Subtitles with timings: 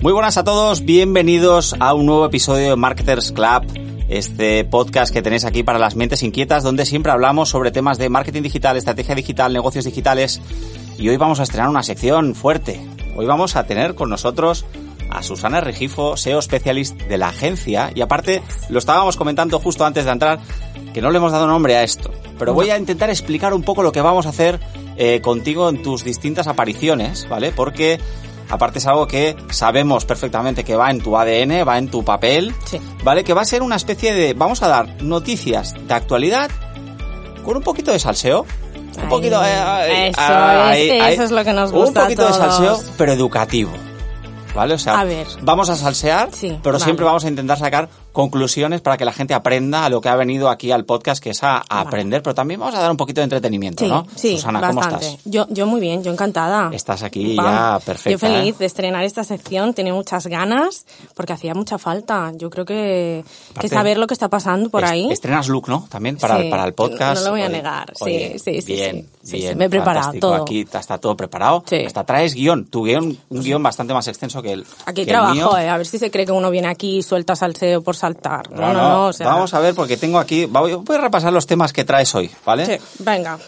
[0.00, 3.66] Muy buenas a todos, bienvenidos a un nuevo episodio de Marketers Club,
[4.08, 8.08] este podcast que tenéis aquí para las mentes inquietas, donde siempre hablamos sobre temas de
[8.08, 10.40] marketing digital, estrategia digital, negocios digitales.
[10.98, 12.80] Y hoy vamos a estrenar una sección fuerte.
[13.16, 14.66] Hoy vamos a tener con nosotros
[15.10, 17.90] a Susana Regifo, SEO Specialist de la agencia.
[17.92, 20.38] Y aparte, lo estábamos comentando justo antes de entrar,
[20.94, 22.12] que no le hemos dado nombre a esto.
[22.38, 24.60] Pero voy a intentar explicar un poco lo que vamos a hacer
[24.96, 27.50] eh, contigo en tus distintas apariciones, ¿vale?
[27.50, 27.98] Porque
[28.50, 32.54] aparte es algo que sabemos perfectamente que va en tu ADN, va en tu papel,
[32.64, 32.80] Sí.
[33.02, 33.24] ¿vale?
[33.24, 36.50] Que va a ser una especie de, vamos a dar noticias de actualidad
[37.44, 38.44] con un poquito de salseo.
[39.02, 42.32] Un poquito, eh, Eso es, eso es lo que nos Un gusta a poquito de
[42.32, 43.70] salseo, pero educativo.
[44.54, 44.74] ¿Vale?
[44.74, 45.26] O sea, A ver.
[45.42, 46.84] vamos a salsear, Sí, pero vale.
[46.84, 50.16] siempre vamos a intentar sacar conclusiones para que la gente aprenda a lo que ha
[50.16, 52.96] venido aquí al podcast, que es a, a aprender, pero también vamos a dar un
[52.96, 54.06] poquito de entretenimiento, Sí, ¿no?
[54.16, 54.88] sí, Susana, bastante.
[54.96, 55.18] ¿cómo estás?
[55.24, 56.70] Yo, yo muy bien, yo encantada.
[56.72, 58.10] Estás aquí ya perfecta.
[58.10, 58.58] Yo feliz ¿eh?
[58.60, 62.32] de estrenar esta sección, tenía muchas ganas, porque hacía mucha falta.
[62.34, 65.08] Yo creo que, Aparte, que saber lo que está pasando por Est- ahí.
[65.12, 65.86] Estrenas look, ¿no?
[65.88, 67.20] También para, Sí, para el podcast.
[67.20, 69.32] no lo voy a Oye, negar, sí, oye, sí, sí, Bien, sí.
[69.36, 69.52] Bien.
[69.52, 70.34] sí, me he preparado todo.
[70.42, 71.62] Aquí está todo preparado.
[71.68, 71.84] Sí.
[71.86, 72.66] Hasta traes guion.
[72.66, 75.34] Tu guion, un guion bastante más extenso que el Aquí que el mío.
[75.34, 77.94] trabajo, eh, a ver si se cree que uno viene aquí y suelta salseo por
[77.98, 78.50] saltar.
[78.50, 79.06] No, no, no.
[79.08, 80.46] o sea, Vamos a ver, porque tengo aquí.
[80.46, 82.64] Voy, voy a repasar los temas que traes hoy, ¿vale?
[82.66, 83.38] Sí, venga.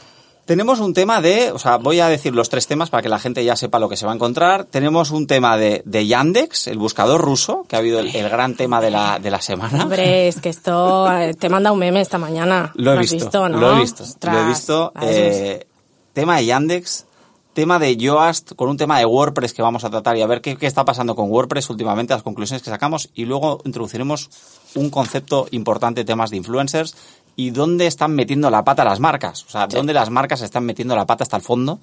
[0.46, 3.20] Tenemos un tema de, o sea, voy a decir los tres temas para que la
[3.20, 4.64] gente ya sepa lo que se va a encontrar.
[4.64, 8.56] Tenemos un tema de, de Yandex, el buscador ruso, que ha habido el, el gran
[8.56, 9.84] tema de la, de la semana.
[9.84, 12.72] Hombre, es que esto eh, te manda un meme esta mañana.
[12.74, 13.58] Lo he has visto, ¿no?
[13.58, 14.92] lo he visto, lo he visto.
[15.02, 15.66] eh,
[16.14, 17.06] tema de Yandex,
[17.52, 20.40] tema de Yoast, con un tema de WordPress que vamos a tratar y a ver
[20.40, 24.30] qué, qué está pasando con WordPress últimamente, las conclusiones que sacamos y luego introduciremos
[24.74, 26.94] un concepto importante, temas de influencers
[27.36, 30.94] y dónde están metiendo la pata las marcas, o sea, dónde las marcas están metiendo
[30.94, 31.80] la pata hasta el fondo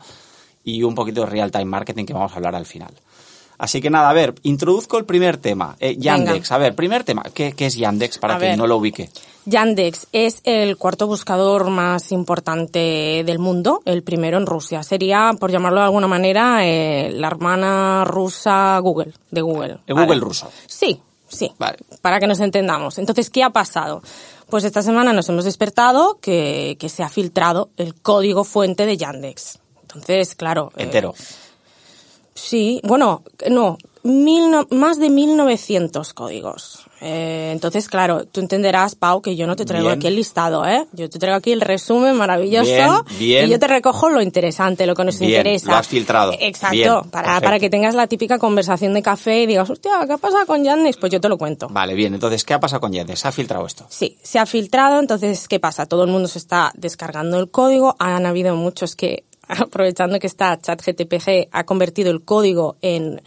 [0.63, 2.93] y un poquito de real time marketing que vamos a hablar al final.
[3.57, 5.75] Así que nada, a ver, introduzco el primer tema.
[5.79, 8.57] Eh, Yandex, a ver, primer tema, ¿qué, qué es Yandex para A ver.
[8.57, 9.09] no lo ubique?
[9.45, 14.83] Yandex es el cuarto buscador más importante del mundo, el primero en Rusia.
[14.83, 19.77] Sería, por llamarlo de alguna manera, eh, la hermana rusa Google, de Google.
[19.87, 20.05] El ¿vale?
[20.05, 20.51] Google ruso.
[20.67, 21.51] Sí, sí.
[21.57, 21.77] Vale.
[22.01, 22.97] Para que nos entendamos.
[22.99, 24.03] Entonces, ¿qué ha pasado?
[24.49, 28.97] Pues esta semana nos hemos despertado que, que se ha filtrado el código fuente de
[28.97, 29.59] Yandex.
[29.81, 30.71] Entonces, claro.
[30.77, 31.15] eh, Entero.
[32.37, 36.79] Sí, bueno, no, mil no- más de 1900 códigos.
[36.99, 39.99] Eh, entonces, claro, tú entenderás, Pau, que yo no te traigo Bien.
[39.99, 40.87] aquí el listado, ¿eh?
[40.93, 43.45] Yo te traigo aquí el resumen maravilloso Bien, bien.
[43.47, 45.69] y yo te recojo lo interesante, lo que nos Bien, interesa.
[45.69, 46.33] lo has filtrado.
[46.39, 50.13] Exacto, Bien, para, para que tengas la típica conversación de café y digas, hostia, ¿qué
[50.13, 50.97] ha pasado con Yandex?
[50.97, 51.67] Pues yo te lo cuento.
[51.69, 52.15] Vale, bien.
[52.15, 53.19] Entonces, ¿qué ha pasado con Yandex?
[53.19, 53.85] ¿Se ha filtrado esto?
[53.89, 55.85] Sí, se ha filtrado, entonces, ¿qué pasa?
[55.85, 60.57] Todo el mundo se está descargando el código, han habido muchos que, aprovechando que está
[60.59, 63.21] ChatGTPG, ha convertido el código en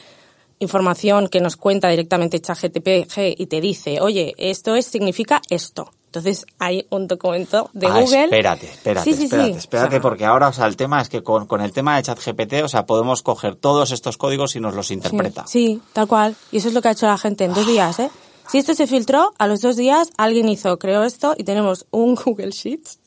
[0.59, 5.91] información que nos cuenta directamente ChatGTPG y te dice, oye, esto es, significa esto.
[6.07, 8.25] Entonces hay un documento de Ah, Google.
[8.25, 9.25] Espérate, espérate, Sí, sí, sí.
[9.27, 11.73] espérate, espérate, O sea, porque ahora, o sea, el tema es que con, con el
[11.73, 15.47] tema de ChatGPT, o sea, podemos coger todos estos códigos y nos los interpreta.
[15.47, 16.35] Sí, tal cual.
[16.51, 18.11] Y eso es lo que ha hecho la gente en dos días, ¿eh?
[18.51, 22.15] Si esto se filtró, a los dos días alguien hizo, creó esto y tenemos un
[22.25, 22.99] Google Sheets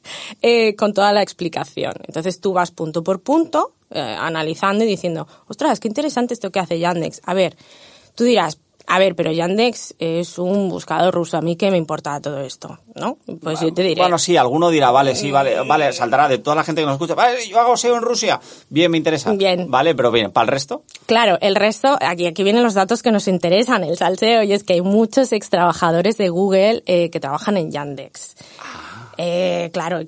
[0.42, 1.92] eh, con toda la explicación.
[2.08, 6.60] Entonces tú vas punto por punto, eh, analizando y diciendo, ostras, qué interesante esto que
[6.60, 7.20] hace Yandex.
[7.26, 7.58] A ver,
[8.16, 12.20] tú dirás, a ver, pero Yandex es un buscador ruso, a mí qué me importa
[12.20, 13.18] todo esto, ¿no?
[13.42, 14.02] Pues yo te diré.
[14.02, 16.96] Bueno, sí, alguno dirá, vale, sí, vale, vale, saldrá de toda la gente que nos
[16.96, 18.40] escucha, vale, yo hago SEO en Rusia,
[18.70, 19.32] bien, me interesa.
[19.32, 19.70] Bien.
[19.70, 20.84] Vale, pero bien, ¿para el resto?
[21.06, 24.64] Claro, el resto, aquí, aquí vienen los datos que nos interesan, el salseo, y es
[24.64, 28.36] que hay muchos ex trabajadores de Google eh, que trabajan en Yandex.
[29.18, 30.00] Eh, claro.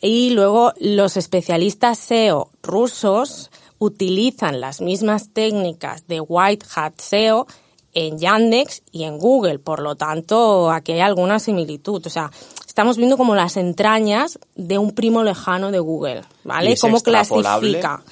[0.00, 7.46] Y luego los especialistas SEO rusos utilizan las mismas técnicas de White Hat SEO
[7.94, 9.58] en Yandex y en Google.
[9.58, 12.06] Por lo tanto, aquí hay alguna similitud.
[12.06, 12.30] O sea,
[12.66, 16.76] estamos viendo como las entrañas de un primo lejano de Google, ¿Y ¿vale?
[16.80, 18.02] ¿Cómo clasifica?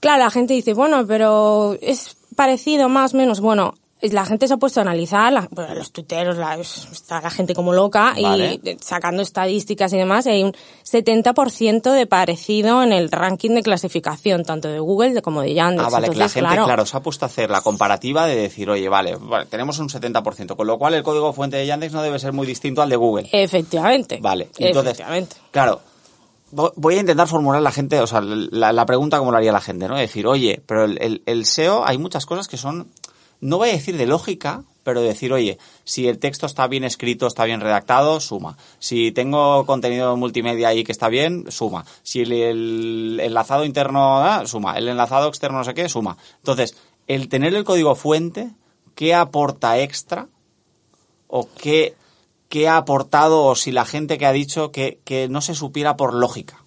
[0.00, 3.40] Claro, la gente dice, bueno, pero es parecido más o menos.
[3.40, 7.30] Bueno, la gente se ha puesto a analizar, la- bueno, los tuiteros, la, está la
[7.30, 8.60] gente como loca Vale.
[8.62, 10.52] y sacando estadísticas y demás, hay un
[10.84, 15.86] 70% de parecido en el ranking de clasificación, tanto de Google como de Yandex.
[15.86, 16.86] Ah, vale, que la Entonces, gente, claro.
[16.86, 20.56] se ha puesto a hacer la comparativa de decir, oye, vale, vale, tenemos un 70%,
[20.56, 22.96] con lo cual el código fuente de Yandex no debe ser muy distinto al de
[22.96, 23.28] Google.
[23.32, 24.18] Efectivamente.
[24.20, 25.36] Vale, entonces, Efectivamente.
[25.50, 25.80] claro,
[26.52, 29.52] vo- voy a intentar formular la gente, o sea, la, la pregunta como lo haría
[29.52, 29.96] la gente, ¿no?
[29.96, 32.88] Decir, oye, pero el, el- el SEO hay muchas cosas que son,
[33.40, 37.26] no voy a decir de lógica, pero decir, oye, si el texto está bien escrito,
[37.26, 38.56] está bien redactado, suma.
[38.78, 41.84] Si tengo contenido multimedia ahí que está bien, suma.
[42.02, 44.76] Si el, enlazado interno, ah, suma.
[44.78, 46.16] El enlazado externo no sé qué, suma.
[46.38, 46.76] Entonces,
[47.06, 48.50] el tener el código fuente,
[48.94, 50.28] ¿qué aporta extra?
[51.30, 51.94] o qué,
[52.48, 55.96] qué ha aportado o si la gente que ha dicho que, que no se supiera
[55.96, 56.59] por lógica.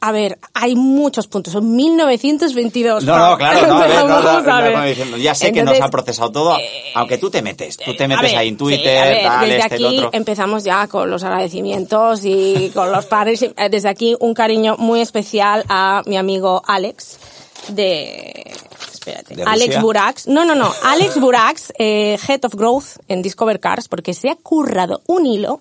[0.00, 1.54] A ver, hay muchos puntos.
[1.54, 3.04] Son 1922.
[3.04, 6.92] No, no, claro, no, a ver, no, ya sé que nos ha procesado todo, eh,
[6.94, 9.56] aunque tú te metes, tú te metes ver, ahí en Twitter, a ver, tal, desde
[9.56, 10.10] este, el aquí otro.
[10.12, 13.42] empezamos ya con los agradecimientos y con los padres.
[13.42, 17.18] Eh, Desde aquí un cariño muy especial a mi amigo Alex
[17.68, 18.52] de...
[18.92, 19.34] Espérate.
[19.34, 19.80] ¿De Alex?
[19.80, 20.26] Burax.
[20.26, 20.72] No, no, no.
[20.84, 25.60] Alex Burax, eh, Head of Growth en Discover Cars, porque se ha currado un hilo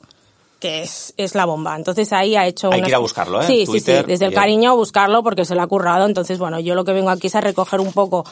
[0.60, 1.76] que es, es la bomba.
[1.76, 3.46] Entonces ahí ha hecho Hay que ir a buscarlo, ¿eh?
[3.48, 4.12] Sí, sí, Twitter, sí.
[4.12, 6.06] Desde el cariño buscarlo porque se lo ha currado.
[6.06, 8.24] Entonces, bueno, yo lo que vengo aquí es a recoger un poco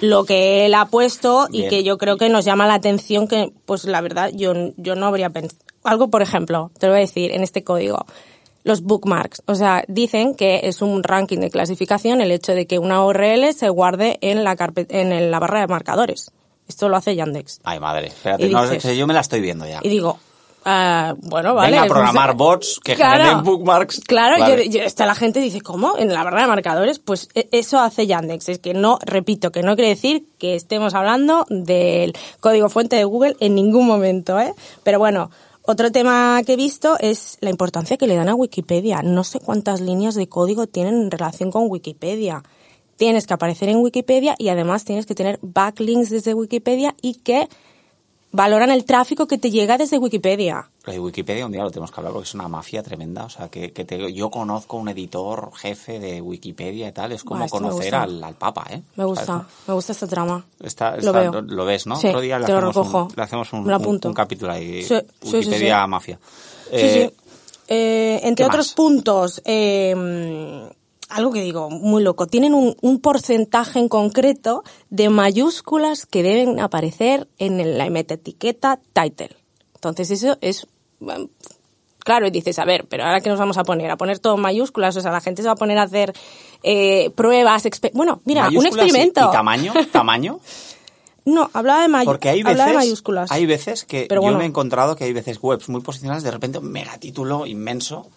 [0.00, 3.52] lo que él ha puesto y que yo creo que nos llama la atención que,
[3.66, 5.62] pues la verdad, yo, yo no habría pensado.
[5.84, 8.04] Algo, por ejemplo, te lo voy a decir en este código.
[8.64, 9.42] Los bookmarks.
[9.46, 13.52] O sea, dicen que es un ranking de clasificación el hecho de que una URL
[13.54, 14.56] se guarde en la,
[14.88, 16.30] en la barra de marcadores.
[16.68, 17.60] Esto lo hace Yandex.
[17.64, 19.80] Ay, madre, espérate, no, dices- yo me la estoy viendo ya.
[19.82, 20.18] Y digo,
[20.64, 21.72] ah, bueno, vale.
[21.72, 24.00] Venga a programar bots que claro, generen bookmarks.
[24.00, 24.68] Claro, Vale.
[24.68, 25.96] yo, yo- está la gente dice, ¿cómo?
[25.98, 28.48] En la barra de marcadores, pues e- eso hace Yandex.
[28.48, 33.04] Es que no, repito, que no quiere decir que estemos hablando del código fuente de
[33.04, 34.54] Google en ningún momento, ¿eh?
[34.82, 35.30] Pero bueno,
[35.64, 39.02] otro tema que he visto es la importancia que le dan a Wikipedia.
[39.02, 42.42] No sé cuántas líneas de código tienen en relación con Wikipedia.
[42.96, 47.48] Tienes que aparecer en Wikipedia y además tienes que tener backlinks desde Wikipedia y que
[48.32, 50.68] valoran el tráfico que te llega desde Wikipedia.
[50.84, 53.24] Lo de Wikipedia un día lo tenemos que hablar porque es una mafia tremenda.
[53.24, 57.12] O sea, que, que te- yo conozco un editor jefe de Wikipedia y tal.
[57.12, 58.82] Es como conocer al, al Papa, ¿eh?
[58.96, 59.46] Me gusta, ¿Sabes?
[59.68, 60.44] me gusta esta trama.
[60.60, 61.40] Está, Lo veo.
[61.42, 61.96] lo ves, ¿no?
[61.96, 63.04] Sí, Otro día le hacemos, recojo.
[63.04, 64.82] un, le hacemos un, capítulo ahí.
[64.82, 64.94] Sí,
[65.24, 65.88] Wikipedia sí.
[65.88, 66.18] mafia.
[66.70, 67.16] Sí, Eh, sí.
[67.68, 68.74] Eh, entre ¿qué otros más?
[68.74, 69.94] puntos, eh,
[71.12, 76.60] algo que digo muy loco, tienen un, un porcentaje en concreto de mayúsculas que deben
[76.60, 79.36] aparecer en la etiqueta title.
[79.74, 80.66] Entonces eso es
[81.98, 84.34] claro y dices a ver, pero ahora qué nos vamos a poner a poner todo
[84.36, 86.12] en mayúsculas, o sea la gente se va a poner a hacer
[86.62, 87.62] eh, pruebas,
[87.92, 89.28] bueno mira un mayúsculas y- experimento.
[89.28, 89.72] ¿Y, tamaño?
[89.92, 90.40] ¿Tamaño?
[91.24, 93.30] No, hablaba de, mayu- Porque hay de veces, mayúsculas.
[93.30, 94.38] hay veces que Pero yo bueno.
[94.38, 98.08] me he encontrado que hay veces webs muy posicionadas, de repente un megatítulo inmenso.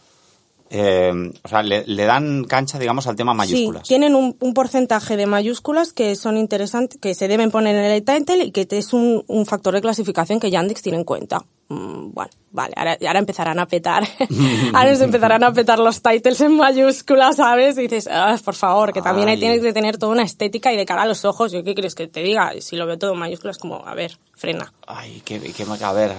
[0.77, 3.83] Eh, o sea, le, le dan cancha, digamos, al tema mayúsculas.
[3.83, 7.91] Sí, tienen un, un porcentaje de mayúsculas que son interesantes, que se deben poner en
[7.91, 11.45] el title y que es un, un factor de clasificación que Yandex tiene en cuenta.
[11.69, 14.07] Mm, bueno, vale, ahora, ahora empezarán a petar,
[14.73, 17.77] ahora se empezarán a petar los titles en mayúsculas, ¿sabes?
[17.77, 20.77] Y dices, "Ah, por favor, que también ahí tienes que tener toda una estética y
[20.77, 21.51] de cara a los ojos.
[21.51, 22.51] ¿Yo qué quieres que te diga?
[22.61, 24.73] Si lo veo todo en mayúsculas, como, a ver, frena.
[24.87, 26.13] Ay, qué, qué a ver.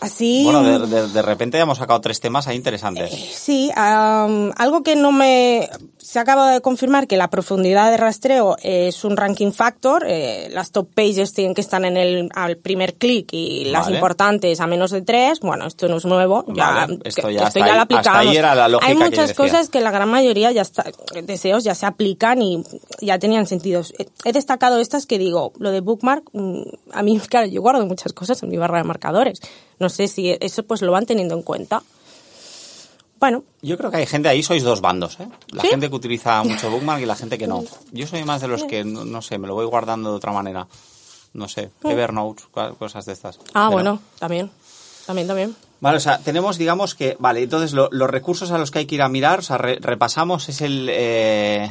[0.00, 0.42] Así.
[0.44, 3.10] Bueno, de, de- de repente ya hemos sacado tres temas ahí interesantes.
[3.12, 5.68] Sí, am, algo que no me...
[5.98, 10.04] Se acaba de confirmar que la profundidad de rastreo es un ranking factor.
[10.08, 13.96] eh, las top pages tienen que estar en el al primer clic y las Vale.
[13.96, 15.40] importantes a menos de tres.
[15.40, 16.44] Bueno, esto no es nuevo.
[16.48, 18.18] Ya, Vale, esto ya esto hasta ya ahí- lo hasta aplicamos.
[18.20, 20.84] ahí era la lógica Hay muchas cosas que la gran mayoría ya está,
[21.22, 22.62] deseos ya se aplican y
[23.00, 23.82] ya tenían sentido.
[24.24, 28.12] He- destacado estas que digo, lo de bookmark, mm, a mí, claro, yo guardo muchas
[28.12, 29.40] cosas en mi barra de marcadores.
[29.78, 31.82] No sé si eso pues lo van teniendo en cuenta.
[33.18, 35.28] Bueno, Yo creo que hay gente ahí, sois dos bandos, ¿eh?
[35.48, 35.68] La ¿Sí?
[35.68, 37.62] gente que utiliza mucho Bookmark y la gente que no.
[37.92, 40.32] Yo soy más de los que, no, no sé, me lo voy guardando de otra
[40.32, 40.66] manera.
[41.34, 43.38] No sé, Evernote, cua- cosas de estas.
[43.52, 44.50] Ah, Pero- bueno, también.
[45.06, 45.54] También, también.
[45.80, 48.86] Vale, o sea, tenemos, digamos que, vale, entonces lo- los recursos a los que hay
[48.86, 50.88] que ir a mirar, o sea, re- repasamos, es el...
[50.90, 51.70] eh,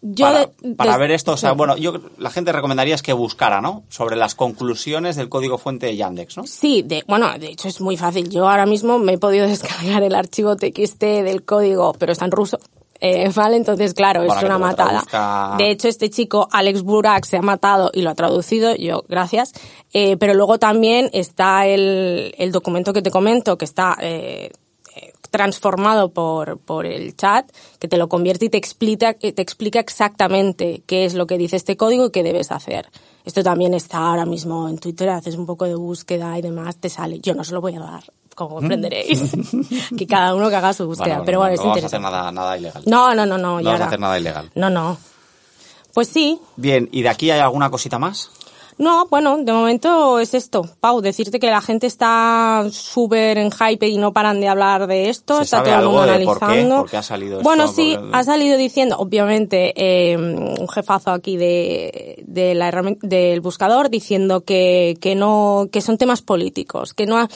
[0.00, 1.56] Yo para, de- para ver esto, o sea, sí.
[1.56, 3.82] bueno, yo la gente recomendaría es que buscara, ¿no?
[3.90, 6.46] Sobre las conclusiones del código fuente de Yandex, ¿no?
[6.46, 8.30] Sí, de, bueno, de hecho es muy fácil.
[8.30, 12.30] Yo ahora mismo me he podido descargar el archivo TXT del código, pero está en
[12.30, 12.58] ruso.
[13.00, 15.02] Eh, vale, entonces claro, Para es una matada.
[15.08, 15.54] traduzca.
[15.58, 19.52] De hecho, este chico, Alex Burak, se ha matado y lo ha traducido, yo, gracias.
[19.92, 24.52] Eh, pero luego también está el, el documento que te comento, que está eh,
[24.96, 29.80] eh, transformado por, por el chat, que te lo convierte y te explica, te explica
[29.80, 32.90] exactamente qué es lo que dice este código y qué debes hacer.
[33.24, 36.88] Esto también está ahora mismo en Twitter, haces un poco de búsqueda y demás, te
[36.88, 37.20] sale.
[37.20, 38.04] Yo no se lo voy a dar,
[38.48, 39.32] como comprenderéis.
[39.98, 41.16] que cada uno que haga su búsqueda.
[41.18, 42.16] Bueno, pero no, bueno, no es vamos a hacer interesante.
[42.16, 42.82] nada, nada ilegal.
[42.86, 43.54] No, no, no, no.
[43.54, 44.50] No y vamos a ahora- hacer nada ilegal.
[44.54, 44.98] No, no.
[45.94, 46.38] Pues sí.
[46.56, 48.30] Bien, ¿y de aquí hay alguna cosita más?
[48.78, 50.62] No, bueno, de momento es esto.
[50.80, 55.10] Pau, decirte que la gente está súper en hype y no paran de hablar de
[55.10, 55.36] esto.
[55.36, 56.44] ¿Se está sabe todo el mundo de por qué?
[56.46, 56.76] analizando.
[56.80, 57.42] ¿Por qué ha salido esto?
[57.42, 63.06] Bueno, sí, Porque- ha salido diciendo, obviamente, eh, un jefazo aquí de, de la herramienta,
[63.06, 67.28] del buscador diciendo que, que no, que son temas políticos, que no ha-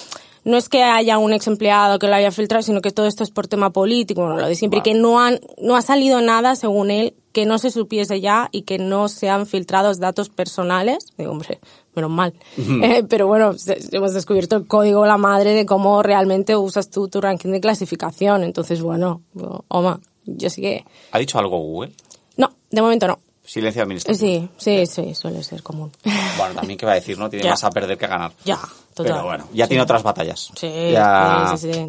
[0.45, 3.23] no es que haya un ex empleado que lo haya filtrado, sino que todo esto
[3.25, 4.91] es por tema político, bueno, lo de siempre, Vale.
[4.91, 8.49] y que no han, no ha salido nada, según él, que no se supiese ya
[8.53, 11.07] y que no se han filtrado datos personales.
[11.19, 11.59] Digo, hombre,
[11.95, 12.33] menos mal.
[12.57, 13.55] Eh, pero bueno,
[13.93, 18.45] hemos descubierto el código la madre de cómo realmente usas tú tu ranking de clasificación.
[18.45, 19.23] Entonces, bueno,
[19.69, 20.85] Oma, yo sí que...
[21.11, 21.93] ¿Ha dicho algo Google?
[22.37, 23.19] No, de momento no.
[23.45, 24.19] Silencio administrativo.
[24.19, 25.91] Sí, sí, sí, suele ser común.
[26.39, 27.29] Bueno, también que va a decir, ¿no?
[27.29, 28.33] Tiene más a perder que a ganar.
[28.45, 28.59] ya,
[28.95, 29.13] total.
[29.13, 29.69] Pero bueno, ya Sí.
[29.71, 30.51] tiene otras batallas.
[30.55, 31.87] Sí, Ya- sí, sí.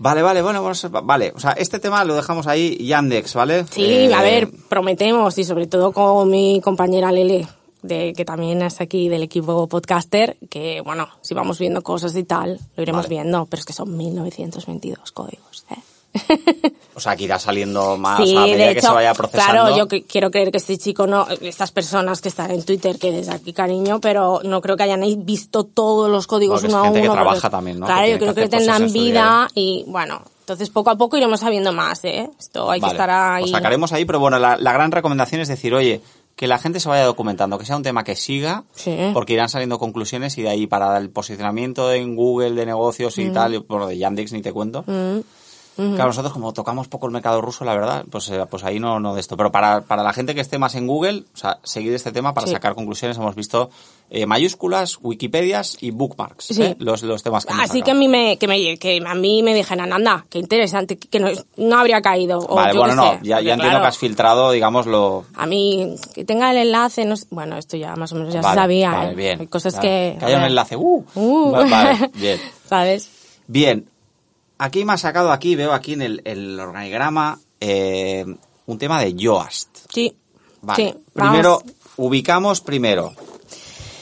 [0.00, 1.32] Vale, vale, bueno, vamos vale.
[1.34, 3.64] O sea, este tema lo dejamos ahí, Yandex, ¿vale?
[3.68, 7.48] Sí, Eh, a ver, prometemos y sobre todo con mi compañera Lele,
[7.82, 12.22] de, que también es aquí del equipo podcaster, que bueno, si vamos viendo cosas y
[12.22, 13.14] tal, lo iremos Vale.
[13.16, 15.64] viendo, pero es que son 1922 códigos.
[15.70, 15.74] ¿eh?
[16.94, 19.52] O sea, que irá saliendo más Sí, a medida de que hecho, se vaya procesando.
[19.52, 22.98] claro, yo que- quiero creer que este chico no, estas personas que están en Twitter,
[22.98, 26.84] que desde aquí cariño, pero no creo que hayan visto todos los códigos uno a
[26.84, 27.14] gente que uno.
[27.14, 27.86] trabaja porque- también, ¿no?
[27.86, 31.38] Claro, Que yo creo que que tendrán vida y bueno, entonces poco a poco iremos
[31.38, 32.28] sabiendo más, ¿eh?
[32.36, 33.42] Esto hay Vale, que estar ahí.
[33.44, 36.00] Lo sacaremos ahí, pero bueno, la, la gran recomendación es decir, oye,
[36.34, 38.96] que la gente se vaya documentando, que sea un tema que siga, Sí.
[39.14, 43.30] porque irán saliendo conclusiones y de ahí para el posicionamiento en Google de negocios y
[43.30, 44.82] tal, y, bueno, de Yandex ni te cuento.
[44.86, 45.20] Mm.
[45.78, 48.98] Claro, nosotros como tocamos poco el mercado ruso, la verdad, pues, eh, pues ahí no,
[48.98, 49.36] no de esto.
[49.36, 52.34] Pero para, para la gente que esté más en Google, o sea, seguir este tema
[52.34, 52.52] para Sí.
[52.52, 53.70] sacar conclusiones, hemos visto
[54.10, 56.62] eh, mayúsculas, wikipedias y bookmarks, Sí.
[56.62, 56.76] ¿eh?
[56.80, 59.54] los, los temas que Así que a mí me, que me, que a mí me
[59.54, 62.38] dijeran, anda, qué interesante, que no, no habría caído.
[62.40, 65.26] o Vale, yo bueno, no, sé, ya, ya entiendo claro, que has filtrado, digamos, lo,
[65.36, 68.40] A mí, que tenga el enlace, no sé- bueno, esto ya más o menos ya
[68.40, 69.14] Vale, se sabía, vale, ¿eh?
[69.14, 69.40] bien.
[69.42, 70.16] Hay cosas que...
[70.18, 70.74] Que haya un enlace.
[70.76, 71.04] ¡Uh!
[71.14, 71.52] Uh.
[71.52, 72.40] Va- Vale, bien.
[72.66, 73.10] ¿Sabes?
[73.46, 73.86] Bien.
[74.58, 78.24] Aquí me ha sacado, aquí veo aquí en el, el organigrama, eh,
[78.66, 79.68] un tema de Yoast.
[79.92, 80.14] Sí.
[80.62, 80.90] Vale.
[80.92, 81.62] Sí, primero,
[81.96, 83.14] ubicamos primero.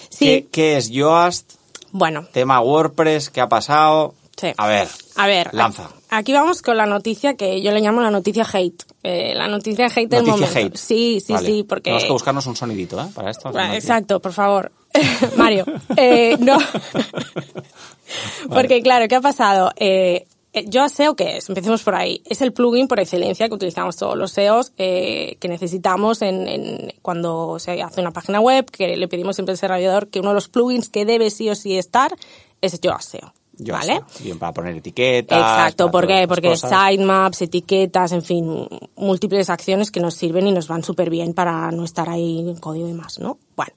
[0.08, 0.24] Sí.
[0.24, 1.52] ¿Qué, qué es Yoast?
[1.92, 4.14] Bueno, Tema WordPress, ¿qué ha pasado?
[4.36, 4.48] Sí.
[4.56, 4.88] A ver.
[5.16, 5.54] a ver.
[5.54, 5.90] Lanza.
[6.10, 8.84] Aquí vamos con la noticia que yo le llamo la noticia hate.
[9.02, 10.58] Eh, la noticia hate del Noticia momento.
[10.58, 10.76] hate.
[10.76, 11.46] Sí, sí, Vale.
[11.46, 11.84] sí, porque...
[11.84, 13.06] Tenemos que buscarnos un sonidito, ¿eh?
[13.14, 13.50] Para esto.
[13.72, 14.70] Exacto, por favor.
[15.36, 15.64] Mario.
[15.96, 16.58] Eh, no.
[18.48, 19.72] Porque claro, ¿qué ha pasado?
[19.76, 20.26] Eh,
[20.64, 21.48] yo SEO, ¿qué es?
[21.48, 22.22] Empecemos por ahí.
[22.24, 27.58] Es el plugin por excelencia que utilizamos todos los SEOs que necesitamos en, en cuando
[27.58, 30.48] se hace una página web, que le pedimos siempre al desarrollador que uno de los
[30.48, 32.16] plugins que debe sí o sí estar
[32.60, 33.32] es Yoast SEO.
[33.58, 34.02] ¿Vale?
[34.20, 35.38] Bien, para poner etiquetas.
[35.38, 36.26] Exacto, ¿por qué?
[36.28, 36.90] Porque cosas.
[36.90, 41.70] sitemaps, etiquetas, en fin, múltiples acciones que nos sirven y nos van súper bien para
[41.70, 43.38] no estar ahí en código y demás, ¿no?
[43.56, 43.72] Bueno,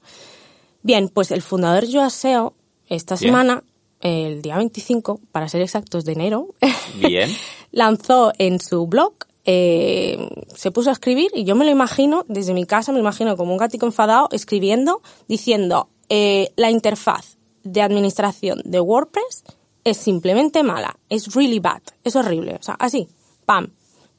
[0.82, 2.52] bien, pues el fundador Yoaseo,
[2.88, 3.30] esta Bien.
[3.30, 3.64] semana,
[4.00, 6.54] el día 25, para ser exactos, de enero,
[6.94, 7.30] Bien.
[7.70, 9.14] lanzó en su blog,
[9.44, 13.04] eh, se puso a escribir y yo me lo imagino, desde mi casa me lo
[13.04, 19.44] imagino como un gático enfadado, escribiendo, diciendo, eh, la interfaz de administración de WordPress
[19.84, 23.08] es simplemente mala, es really bad, es horrible, o sea, así,
[23.46, 23.72] pam.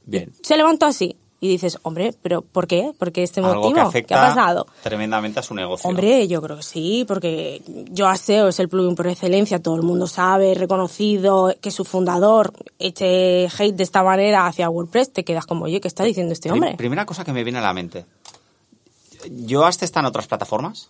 [0.06, 0.32] Bien.
[0.42, 2.94] Se levantó así y dices, hombre, pero ¿por qué?
[2.98, 3.64] ¿Por qué este motivo?
[3.64, 4.68] Algo que afecta ¿Qué ha pasado?
[4.84, 5.90] tremendamente a su negocio.
[5.90, 9.82] Hombre, yo creo que sí, porque yo SEO es el plugin por excelencia, todo el
[9.82, 15.48] mundo sabe, reconocido, que su fundador eche hate de esta manera hacia WordPress, te quedas
[15.48, 16.76] como, oye, ¿qué está diciendo este hombre?
[16.78, 18.06] primera cosa que me viene a la mente.
[19.28, 20.90] ¿Yoast está en otras plataformas?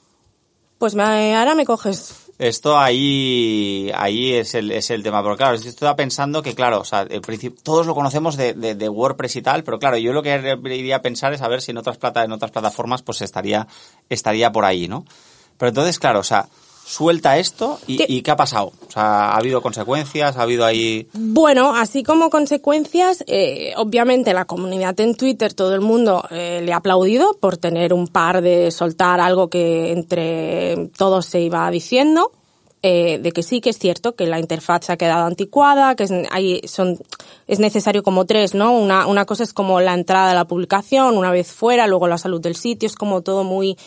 [0.77, 2.30] Pues me, ahora me coges.
[2.41, 5.21] Esto ahí, ahí es el, es el tema.
[5.21, 7.21] Pero claro, estaba pensando que, claro, o sea, el
[7.61, 10.95] todos lo conocemos de, de, de WordPress y tal, pero claro, yo lo que iría
[10.95, 13.67] a pensar es a ver si en otras, plata, en otras plataformas pues estaría,
[14.09, 15.05] estaría por ahí, ¿no?
[15.59, 16.47] Pero entonces, claro, o sea,
[16.91, 18.05] suelta esto y ¿Qué?
[18.09, 18.73] ¿y qué ha pasado?
[18.87, 20.35] O sea, ¿ha habido consecuencias?
[20.35, 21.07] ¿Ha habido ahí...?
[21.13, 26.73] Bueno, así como consecuencias, eh, obviamente la comunidad en Twitter, todo el mundo eh, le
[26.73, 32.31] ha aplaudido por tener un par de soltar algo que entre todos se iba diciendo,
[32.83, 36.03] eh, de que sí que es cierto que la interfaz se ha quedado anticuada, que
[36.03, 36.99] es, hay, son,
[37.47, 38.73] es necesario como tres, ¿no?
[38.73, 42.17] Una, una cosa es como la entrada de la publicación, una vez fuera, luego la
[42.17, 43.77] salud del sitio, es como todo muy,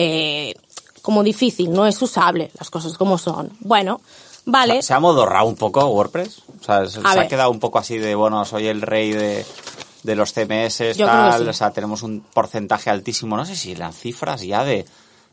[0.00, 0.54] eh,
[0.98, 3.50] como difícil, no es usable, las cosas como son.
[3.60, 4.00] Bueno,
[4.44, 4.82] vale.
[4.82, 6.42] ¿Se ha modorrado un poco WordPress?
[6.60, 9.44] O sea, se, ha quedado un poco así de, bueno, soy el rey de,
[10.02, 11.48] de los CMS, Yo tal, sí.
[11.48, 14.86] o sea, tenemos un porcentaje altísimo, no sé si las cifras ya de,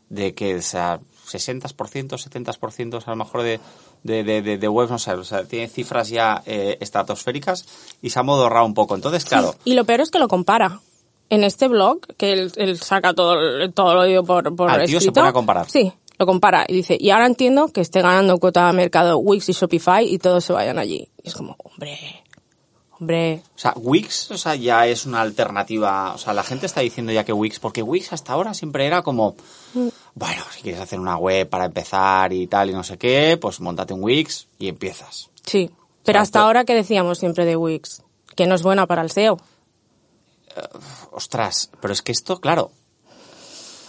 [0.08, 3.60] de que, o sea, 60%, 70% a lo mejor de,
[4.02, 7.66] de, de, de, de webs, no sé, o sea, tiene cifras ya eh, estratosféricas
[8.02, 8.94] y se ha modorrado un poco.
[8.94, 10.80] Entonces, claro, Y lo peor es que lo compara.
[11.28, 13.36] En este blog, que él, él saca todo,
[13.72, 15.20] todo lo oído por, por Ah, el tío se escrito.
[15.20, 15.68] pone a comparar.
[15.68, 16.64] Sí, lo compara.
[16.68, 20.18] Y dice, y ahora entiendo que esté ganando cuota de mercado Wix y Shopify y
[20.18, 21.08] todos se vayan allí.
[21.22, 21.98] Y es como, hombre,
[22.98, 23.42] hombre.
[23.56, 26.14] O sea, Wix, o sea, ya es una alternativa.
[26.14, 29.02] O sea, la gente está diciendo ya que Wix, porque Wix hasta ahora siempre era
[29.02, 29.34] como,
[30.14, 33.60] bueno, si quieres hacer una web para empezar y tal y no sé qué, pues
[33.60, 35.28] montate un Wix y empiezas.
[35.44, 35.70] Sí.
[36.04, 38.02] Pero sea, hasta ahora que decíamos siempre de Wix,
[38.36, 39.38] que no es buena para el SEO.
[41.12, 42.70] Ostras, pero es que esto, claro.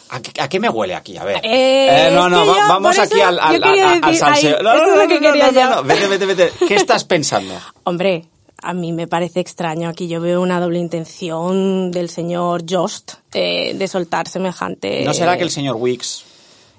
[0.09, 1.17] ¿A qué, a qué me huele aquí?
[1.17, 1.41] A ver.
[1.43, 4.61] Eh, no, es no, que va- yo, vamos aquí al, al, al- al salseo.
[4.63, 5.83] No, no, no, no, no, no, no, no.
[5.83, 6.51] Vete, vete, vete.
[6.65, 7.53] ¿Qué estás pensando?
[7.83, 8.25] Hombre,
[8.61, 9.89] a mí me parece extraño.
[9.89, 15.03] Aquí yo veo una doble intención del señor Jost eh, de soltar semejante.
[15.03, 16.23] ¿No será que el señor Wix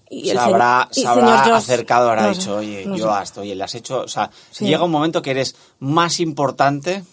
[0.09, 2.97] y se el se- habrá, y se habrá acercado, habrá no sé, dicho, oye, no
[2.97, 3.11] yo sé.
[3.11, 4.65] hasta, oye, le has hecho, o sea, Sí.
[4.65, 7.05] llega un momento que eres más importante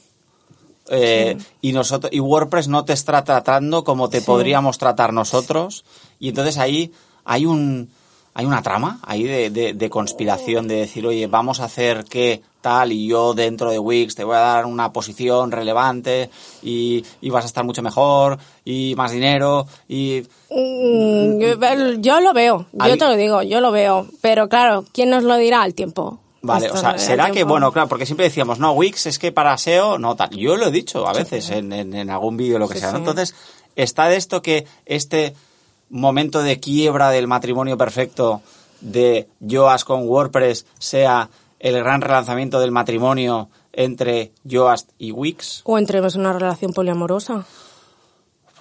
[0.89, 4.25] eh, y nosotros y WordPress no te está tratando como te Sí.
[4.25, 5.83] podríamos tratar nosotros
[6.19, 6.91] y entonces ahí
[7.23, 7.89] hay un
[8.37, 12.41] hay una trama ahí de, de, de conspiración de decir oye vamos a hacer que
[12.61, 16.29] tal y yo dentro de Wix te voy a dar una posición relevante
[16.61, 22.31] y, y vas a estar mucho mejor y más dinero y Mm, yo- yo lo
[22.33, 24.07] veo, yo te lo digo, yo lo veo.
[24.21, 26.19] Pero claro, ¿quién nos lo dirá al tiempo?
[26.45, 29.31] Vale, Esto o sea, será que, bueno, claro, porque siempre decíamos, no, Wix es que
[29.31, 30.29] para SEO, no tal.
[30.31, 32.91] Yo lo he dicho a veces en, en, en algún vídeo, lo que Sí, sea.
[32.91, 32.99] ¿no?
[32.99, 33.33] Entonces,
[33.75, 35.35] está de esto que este
[35.89, 38.41] momento de quiebra del matrimonio perfecto
[38.81, 45.61] de Yoast con WordPress sea el gran relanzamiento del matrimonio entre Yoast y Wix.
[45.65, 47.45] O entremos en una relación poliamorosa.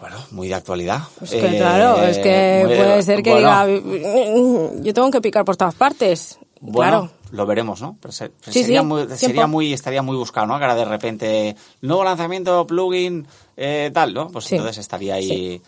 [0.01, 1.03] Bueno, muy de actualidad.
[1.23, 5.21] Es que Eh, claro, es que muy- puede ser que bueno, diga, yo tengo que
[5.21, 6.39] picar por todas partes.
[6.67, 7.11] Bueno, claro.
[7.33, 7.97] lo veremos, ¿no?
[8.01, 10.57] Pero se- Sí, sería, sí, muy, sería muy, estaría muy buscado, ¿no?
[10.59, 14.29] Que ahora de repente, nuevo lanzamiento, plugin, eh, tal, ¿no?
[14.29, 14.55] Pues Sí.
[14.55, 15.61] entonces estaría ahí.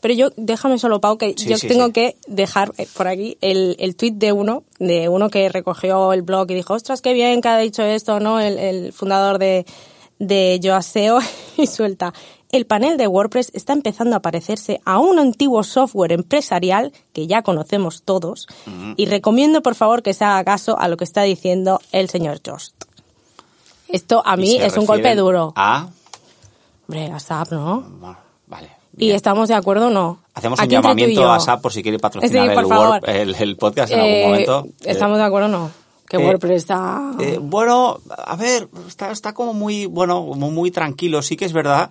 [0.00, 3.96] Pero yo, déjame solo, Pau, que yo tengo que dejar eh, por aquí el, el
[3.96, 7.48] tweet de uno, de uno que recogió el blog y dijo, ostras, qué bien que
[7.48, 8.38] ha dicho esto, ¿no?
[8.38, 9.64] El, el fundador de,
[10.18, 11.18] de Yoaseo
[11.56, 12.12] y suelta.
[12.52, 17.42] El panel de WordPress está empezando a parecerse a un antiguo software empresarial que ya
[17.42, 18.46] conocemos todos
[18.96, 22.40] y recomiendo por favor que se haga caso a lo que está diciendo el señor
[22.46, 22.84] Jost.
[23.88, 25.52] Esto a mí es un golpe duro.
[25.56, 25.88] A.
[26.88, 27.84] Hombre, a SAP, ¿no?
[28.46, 28.70] Vale.
[28.96, 30.20] ¿Y estamos de acuerdo o no?
[30.34, 33.00] Hacemos un Aquí llamamiento a SAP por si quiere patrocinar Sí, el, favor.
[33.02, 34.66] Word- el, el podcast en Eh, algún momento.
[34.84, 35.70] ¿Estamos de acuerdo o no?
[36.08, 37.10] Que eh, WordPress está...
[37.18, 41.20] Eh, bueno, a ver, está, está como muy, bueno, como muy tranquilo.
[41.22, 41.90] Sí que es verdad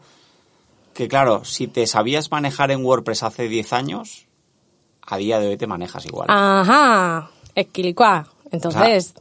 [0.95, 4.25] que, claro, si te sabías manejar en WordPress hace 10 años,
[5.05, 6.27] a día de hoy te manejas igual.
[6.31, 8.27] Ajá, esquilicua.
[8.51, 9.13] Entonces,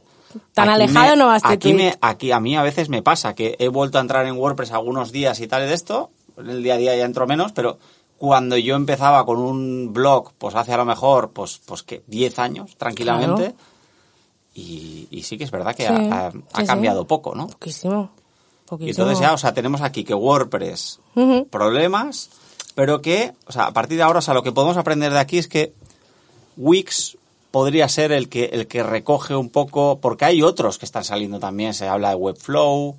[0.53, 1.73] tan Aquí alejado me- no vas aquí, tweet.
[1.75, 4.71] me, aquí a mí a veces me pasa que he vuelto a entrar en WordPress
[4.71, 7.77] algunos días y tal de esto, en el día a día ya entro menos, pero
[8.17, 12.39] cuando yo empezaba con un blog, pues hace a lo mejor, pues, pues que 10
[12.39, 13.55] años, tranquilamente, Claro.
[14.53, 16.65] y, y sí que es verdad que Sí, ha, ha- sí, ha sí.
[16.67, 17.47] cambiado poco, ¿no?
[17.47, 18.11] Poquísimo.
[18.79, 20.99] Y entonces ya, o sea, tenemos aquí que WordPress,
[21.49, 22.29] problemas,
[22.73, 25.19] pero que, o sea, a partir de ahora, o sea, lo que podemos aprender de
[25.19, 25.73] aquí es que
[26.57, 27.17] Wix
[27.51, 31.39] podría ser el que, el que recoge un poco, porque hay otros que están saliendo
[31.39, 32.95] también, se habla de Webflow,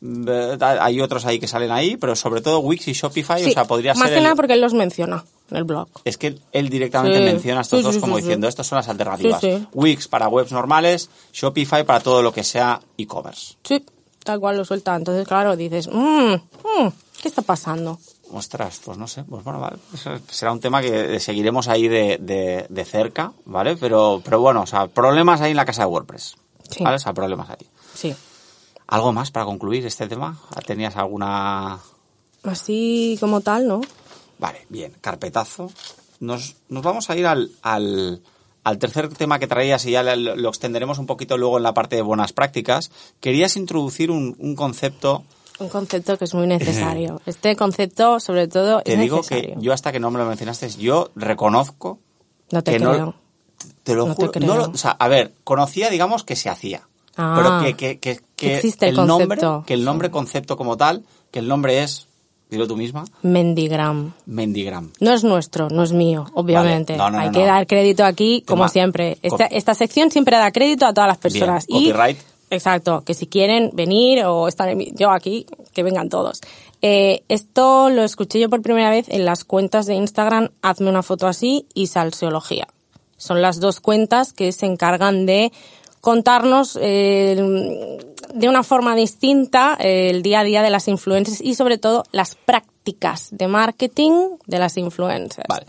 [0.00, 3.50] mm, eh, hay otros ahí que salen ahí, pero sobre todo Wix y Shopify, Sí,
[3.50, 5.88] o sea, podría más ser que nada porque él los menciona en el blog.
[6.04, 7.24] es que él directamente Sí.
[7.24, 9.40] menciona estos Sí, dos como diciendo, estas son las alternativas.
[9.42, 9.66] Sí, sí.
[9.74, 13.56] Wix para webs normales, Shopify para todo lo que sea e-commerce.
[13.64, 13.84] Sí,
[14.24, 14.96] tal cual lo suelta.
[14.96, 16.88] Entonces, claro, dices, mmm, mm,
[17.22, 18.00] ¿qué está pasando?
[18.32, 19.76] Ostras, pues no sé, pues bueno, vale.
[20.28, 23.76] Será un tema que seguiremos ahí de, de, de cerca, ¿vale?
[23.76, 26.36] Pero, pero bueno, o sea, problemas ahí en la casa de WordPress.
[26.68, 26.82] Sí.
[26.82, 26.96] ¿Vale?
[26.96, 27.68] O sea, problemas ahí.
[27.94, 28.14] Sí.
[28.88, 30.36] ¿Algo más para concluir este tema?
[30.66, 31.78] ¿Tenías alguna...?
[32.42, 33.82] Así como tal, ¿no?
[34.38, 35.70] Vale, bien, carpetazo.
[36.20, 38.22] Nos, nos vamos a ir al, al,
[38.64, 41.96] al tercer tema que traías y ya lo, extenderemos un poquito luego en la parte
[41.96, 42.90] de buenas prácticas.
[43.20, 45.22] Querías introducir un, un concepto
[45.60, 47.20] Un concepto que es muy necesario.
[47.26, 49.54] Este concepto, sobre todo, Te es digo necesario.
[49.56, 51.98] que yo hasta que no me lo mencionaste, yo reconozco
[52.50, 52.92] No te que creo.
[53.06, 53.14] no
[53.84, 54.46] te lo No te juro, creo.
[54.48, 56.88] no lo- o sea, a ver, conocía digamos que se hacía.
[57.16, 59.64] Ah, pero que, que, que, que existe el nombre, concepto.
[59.66, 62.08] que el nombre concepto como tal, que el nombre es,
[62.50, 64.12] dilo tú misma, Mendigram.
[64.26, 64.90] Mendigram.
[65.00, 66.96] No es nuestro, no es mío, obviamente.
[66.96, 67.32] No, no, no, Hay no.
[67.38, 69.18] que dar crédito aquí, como siempre.
[69.22, 71.66] Esta, esta sección siempre da crédito a todas las personas.
[71.66, 72.18] Bien, y copyright.
[72.50, 76.40] Exacto, que si quieren venir o estar en mi- yo aquí, que vengan todos.
[76.82, 81.02] Eh, esto lo escuché yo por primera vez en las cuentas de Instagram, hazme una
[81.02, 82.68] foto así y salseología.
[83.16, 85.50] Son las dos cuentas que se encargan de
[86.00, 87.98] contarnos eh,
[88.34, 92.04] de una forma distinta eh, el día a día de las influencers y sobre todo
[92.10, 95.46] las prácticas de marketing de las influencers.
[95.48, 95.66] Vale.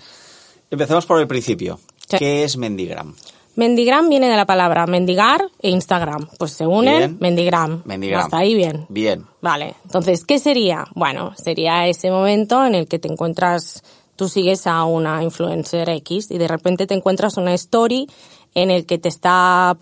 [0.71, 1.79] Empecemos por el principio.
[2.09, 2.17] Sí.
[2.17, 3.15] ¿Qué es Mendigram?
[3.55, 6.27] Mendigram viene de la palabra mendigar e Instagram.
[6.37, 7.17] Pues se unen, Bien.
[7.21, 7.83] mendigram.
[7.85, 8.23] Mendigram.
[8.25, 8.85] Hasta ahí bien.
[8.89, 9.25] Bien.
[9.41, 10.85] Vale, entonces, ¿qué sería?
[10.93, 13.83] Bueno, sería ese momento en el que te encuentras,
[14.15, 18.07] tú sigues a una influencer X y de repente te encuentras una story
[18.55, 19.77] en el que te está,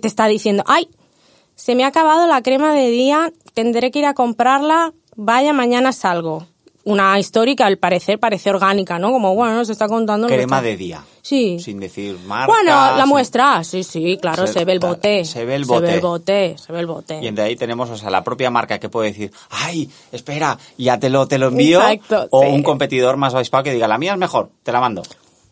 [0.00, 0.88] te está diciendo, ay,
[1.60, 5.92] se me ha acabado la crema de día, tendré que ir a comprarla, vaya, mañana
[5.92, 6.46] salgo.
[6.82, 9.12] Una historia que al parecer parece orgánica, ¿no?
[9.12, 10.26] Como, bueno, se está contando...
[10.28, 11.04] Crema de día.
[11.20, 11.58] Sí.
[11.60, 12.46] Sin decir marca.
[12.46, 15.26] Bueno, la sin- muestra, sí, sí, claro, Se- se, ve el bote.
[15.26, 15.94] se ve el Se ve bote.
[15.94, 17.20] el bote, se ve el bote.
[17.22, 20.98] Y de ahí tenemos, o sea, la propia marca que puede decir, ay, espera, ya
[20.98, 21.80] te lo, te lo envío.
[21.82, 22.48] Exacto, o sí.
[22.50, 25.02] un competidor más avispado que diga, la mía es mejor, te la mando.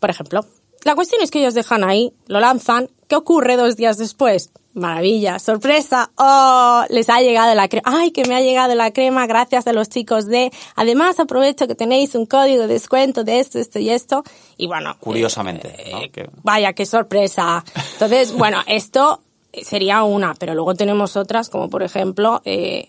[0.00, 0.46] por ejemplo.
[0.84, 2.88] La cuestión es que ellos dejan ahí, lo lanzan.
[3.08, 4.50] ¿Qué ocurre dos días después?
[4.78, 6.10] Maravilla, sorpresa.
[6.16, 7.82] Oh, les ha llegado la crema.
[7.86, 10.50] Ay, que me ha llegado la crema gracias a los chicos de.
[10.76, 14.22] Además, aprovecho que tenéis un código de descuento de esto, esto y esto.
[14.56, 14.96] Y bueno.
[15.00, 16.00] Curiosamente, eh, ¿no?
[16.12, 17.64] Que- Vaya, qué sorpresa.
[17.94, 19.20] Entonces, bueno, esto
[19.52, 22.88] sería una, pero luego tenemos otras, como por ejemplo, eh,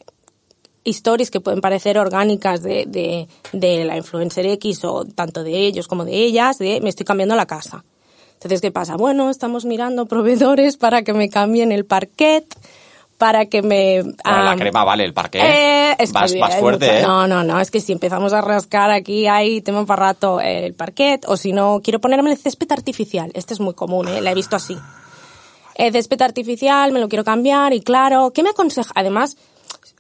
[0.86, 5.88] stories que pueden parecer orgánicas de, de, de la influencer X o tanto de ellos
[5.88, 7.84] como de ellas, de me estoy cambiando la casa.
[8.40, 8.96] Entonces, ¿qué pasa?
[8.96, 12.46] Bueno, estamos mirando proveedores para que me cambien el parquet,
[13.18, 14.02] para que me...
[14.02, 15.40] Bueno, ah, la crema vale, el parque.
[15.42, 17.02] eh, es que vas, hay vas fuerte, ¿eh?
[17.02, 20.66] No, no, no, es que si empezamos a rascar aquí, hay tema para rato eh,
[20.68, 23.30] el parquet, o si no, quiero ponerme el césped artificial.
[23.34, 24.22] Este es muy común, ¿eh?
[24.22, 24.78] la he visto así.
[25.76, 28.94] El césped artificial, me lo quiero cambiar, y claro, ¿qué me aconseja?
[28.96, 29.36] Además,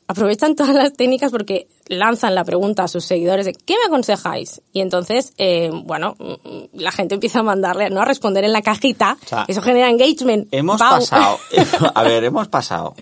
[0.09, 4.59] aprovechan todas las técnicas porque lanzan la pregunta a sus seguidores de ¿qué me aconsejáis?
[4.73, 8.63] Y entonces, eh, bueno, mm, la gente empieza a mandarle, no a responder en la
[8.63, 10.47] cajita, O sea, eso genera engagement.
[10.51, 10.95] Hemos Pau.
[10.99, 11.37] pasado,
[11.93, 12.95] a ver, hemos pasado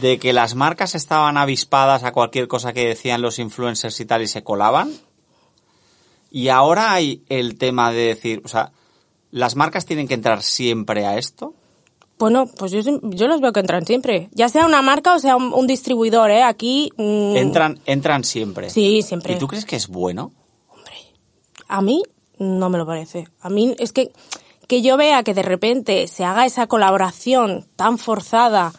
[0.00, 4.22] de que las marcas estaban avispadas a cualquier cosa que decían los influencers y tal
[4.22, 4.90] y se colaban.
[6.32, 8.72] Y ahora hay el tema de decir, o sea,
[9.30, 11.54] las marcas tienen que entrar siempre a esto.
[12.22, 14.28] Bueno, pues yo, yo los veo que entran siempre.
[14.32, 16.42] Ya sea una marca o sea un, un distribuidor, ¿eh?
[16.44, 16.90] Aquí...
[16.96, 18.70] mm, Entran, entran siempre.
[18.70, 19.34] Sí, siempre.
[19.34, 20.32] ¿Y tú crees que es bueno?
[20.68, 20.94] Hombre,
[21.68, 22.02] a mí
[22.38, 23.26] no me lo parece.
[23.40, 24.12] A mí es que
[24.68, 28.72] que yo vea que de repente se haga esa colaboración tan forzada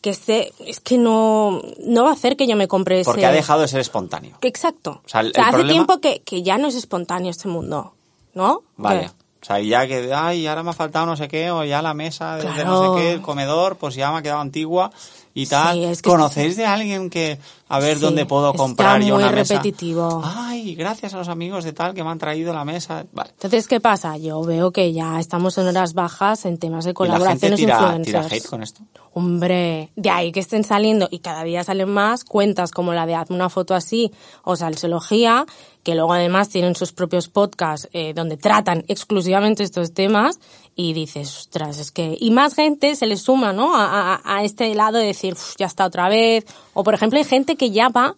[0.00, 3.10] que esté, es que no, no va a hacer que yo me compre ese...
[3.10, 4.38] Porque ha dejado de ser espontáneo.
[4.42, 5.02] Exacto.
[5.04, 7.94] O sea, el- el hace problema- tiempo que, que ya no es espontáneo este mundo,
[8.34, 8.62] ¿no?
[8.76, 9.00] Vale.
[9.00, 9.10] Que-
[9.46, 12.36] sea, ya que, ay, ahora me ha faltado no sé qué, o ya la mesa
[12.36, 14.90] de, de no sé qué, el comedor, pues ya me ha quedado antigua
[15.36, 15.84] y tal.
[15.84, 19.22] es que- ¿Conocéis de alguien que, a ver Sí, dónde puedo es comprar yo muy
[19.24, 19.54] una mesa?
[19.54, 20.22] repetitivo.
[20.24, 23.04] Ay, gracias a los amigos de tal que me han traído la mesa.
[23.12, 23.30] Vale.
[23.30, 24.16] Entonces, ¿qué pasa?
[24.16, 27.60] Yo veo que ya estamos en horas bajas en temas de ¿Y la gente colaboraciones
[27.60, 28.26] tira, influencers.
[28.26, 28.80] tira hate con esto?
[29.12, 33.14] Hombre, de ahí que estén saliendo y cada día salen más cuentas como la de
[33.14, 34.12] Hazme una foto así
[34.44, 35.46] o Salsología,
[35.82, 40.38] que luego además tienen sus propios podcasts eh, donde tratan exclusivamente estos temas
[40.78, 42.16] y dices, ostras, es que...
[42.20, 43.74] Y más gente se le suma, ¿no?
[43.74, 46.44] A, a- a este lado de decir, "Uf, ya está otra vez.
[46.74, 48.14] O por ejemplo hay gente que ya va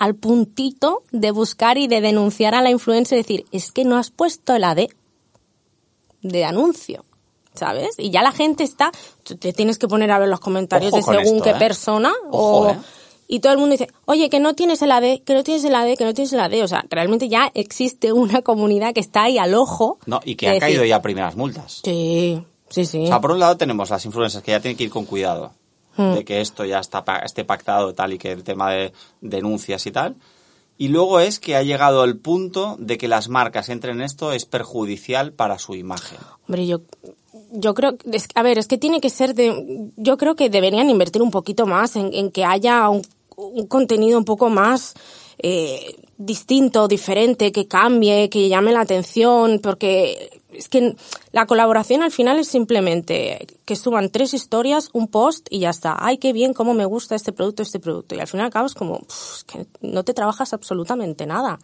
[0.00, 3.96] al puntito de buscar y de denunciar a la influencia y decir, es que no
[3.96, 4.88] has puesto el AD
[6.22, 7.04] de anuncio.
[7.54, 7.96] ¿Sabes?
[7.98, 8.90] Y ya la gente está,
[9.38, 11.58] te tienes que poner a ver los comentarios Ojo de según esto, qué ¿eh?
[11.58, 12.78] persona Ojo, o ¿eh?
[13.28, 15.74] Y todo el mundo dice, "Oye, que no tienes el AD, que no tienes el
[15.74, 19.24] AD, que no tienes el AD", o sea, realmente ya existe una comunidad que está
[19.24, 19.98] ahí al ojo.
[20.06, 21.80] No, y que decir, caído ya primeras multas.
[21.84, 23.04] Sí, sí, sí.
[23.04, 25.52] O sea, por un lado tenemos las influencers que ya tienen que ir con cuidado
[25.96, 26.14] Hmm.
[26.14, 29.90] de que esto ya está esté pactado tal y que el tema de denuncias y
[29.90, 30.16] tal.
[30.78, 34.32] Y luego es que ha llegado el punto de que las marcas entren en esto
[34.32, 36.18] es perjudicial para su imagen.
[36.48, 36.80] Hombre, yo,
[37.52, 40.90] yo creo, es- a ver, es que tiene que ser de, yo creo que deberían
[40.90, 43.02] invertir un poquito más en, en que haya un,
[43.36, 44.94] un contenido un poco más
[45.38, 50.94] eh, distinto, diferente, que cambie, que llame la atención, porque es que
[51.32, 55.96] la colaboración al final es simplemente que suban tres historias, un post y ya está.
[55.98, 58.14] Ay, qué bien, cómo me gusta este producto, este producto.
[58.14, 61.58] Y al final acabas como, "Pff, es que no te trabajas absolutamente nada.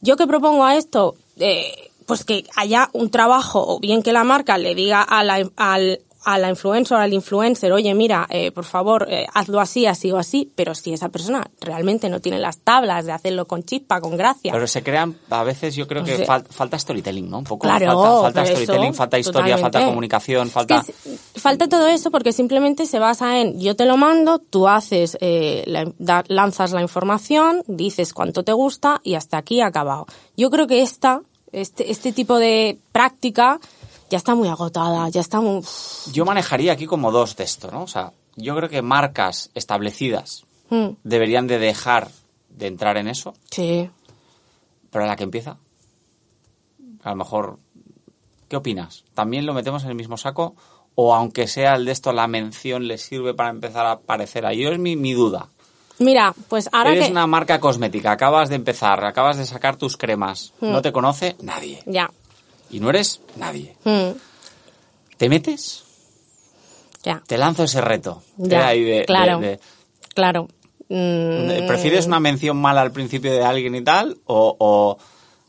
[0.00, 1.14] ¿Yo qué propongo a esto?
[1.38, 5.48] Eh, pues que haya un trabajo, o bien que la marca le diga a la,
[5.56, 9.86] al, a la influencer o al influencer, oye, mira, eh, por favor, eh, hazlo así,
[9.86, 13.64] así o así, pero si esa persona realmente no tiene las tablas de hacerlo con
[13.64, 14.52] chispa, con gracia.
[14.52, 17.38] Pero se crean, a veces yo creo que fal- falta storytelling, ¿no?
[17.38, 17.66] Un poco.
[17.66, 20.84] Claro, falta, storytelling, eso, falta historia, falta comunicación, Es falta.
[20.86, 25.18] que falta todo eso porque simplemente se basa en yo te lo mando, tú haces,
[25.20, 30.06] eh, la- da- lanzas la información, dices cuánto te gusta y hasta aquí ha acabado.
[30.36, 33.60] Yo creo que esta, este, este tipo de práctica
[34.10, 35.62] ya está muy agotada, ya está muy...
[36.12, 37.82] Yo manejaría aquí como dos de esto, ¿no?
[37.82, 42.08] O sea, yo creo que marcas establecidas Mm, deberían de dejar
[42.48, 43.90] de entrar en eso, sí.
[44.90, 45.58] pero a la que empieza,
[47.02, 47.58] a lo mejor,
[48.48, 49.04] ¿qué opinas?
[49.12, 50.54] ¿También lo metemos en el mismo saco?
[50.94, 54.62] O aunque sea el de esto, la mención le sirve para empezar a aparecer ahí.
[54.62, 55.50] Yo es mi, mi duda.
[56.02, 57.10] Mira, pues ahora Eres que...
[57.12, 60.52] una marca cosmética, acabas de empezar, acabas de sacar tus cremas.
[60.60, 60.70] Hmm.
[60.72, 61.82] No te conoce nadie.
[61.86, 62.10] Ya.
[62.70, 63.76] Y no eres nadie.
[63.84, 64.10] Mm,
[65.16, 65.84] ¿Te metes?
[67.02, 67.22] ya.
[67.26, 68.22] Te lanzo ese reto.
[68.36, 69.38] Ya, de- claro.
[69.40, 69.60] de- de-
[70.14, 70.48] Claro.
[70.88, 74.18] Mm, ¿Prefieres una mención mala al principio de alguien y tal?
[74.26, 74.98] O, o-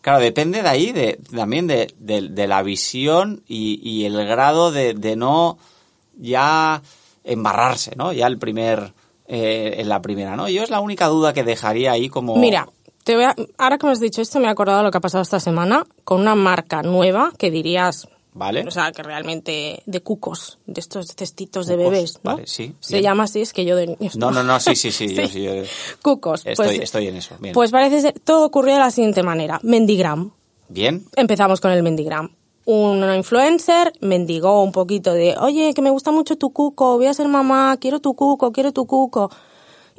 [0.02, 4.72] claro, depende de ahí, de, también de, de- de la visión y, y el grado
[4.72, 5.58] de, de no
[6.18, 6.82] ya
[7.24, 8.14] embarrarse, ¿no?
[8.14, 8.94] Ya el primer,
[9.34, 10.48] eh, en la primera, ¿no?
[10.48, 12.36] Yo es la única duda que dejaría ahí como...
[12.38, 12.70] Mira,
[13.04, 14.98] te voy a- ahora que me has dicho esto, me he acordado de lo que
[15.00, 18.64] ha pasado esta semana con una marca nueva que dirías, ¿Vale?
[18.68, 22.36] o sea, que realmente de cucos, de estos cestitos de bebés, ¿no?
[22.36, 23.04] vale, sí, Se bien.
[23.04, 24.16] llama así, es que yo de niños.
[24.18, 25.28] No, no, no, sí, sí, sí, yo Sí.
[25.34, 25.52] sí, yo
[26.02, 26.46] Cucos.
[26.46, 27.36] estoy, pues, estoy en eso.
[27.40, 27.54] Bien.
[27.54, 29.60] pues parece ser, todo ocurrió de la siguiente manera.
[29.64, 30.32] Mendigram.
[30.70, 31.06] Bien.
[31.16, 32.32] Empezamos con el Mendigram.
[32.66, 37.14] Una influencer mendigó un poquito de, oye, que me gusta mucho tu cuco, voy a
[37.14, 39.30] ser mamá, quiero tu cuco, quiero tu cuco.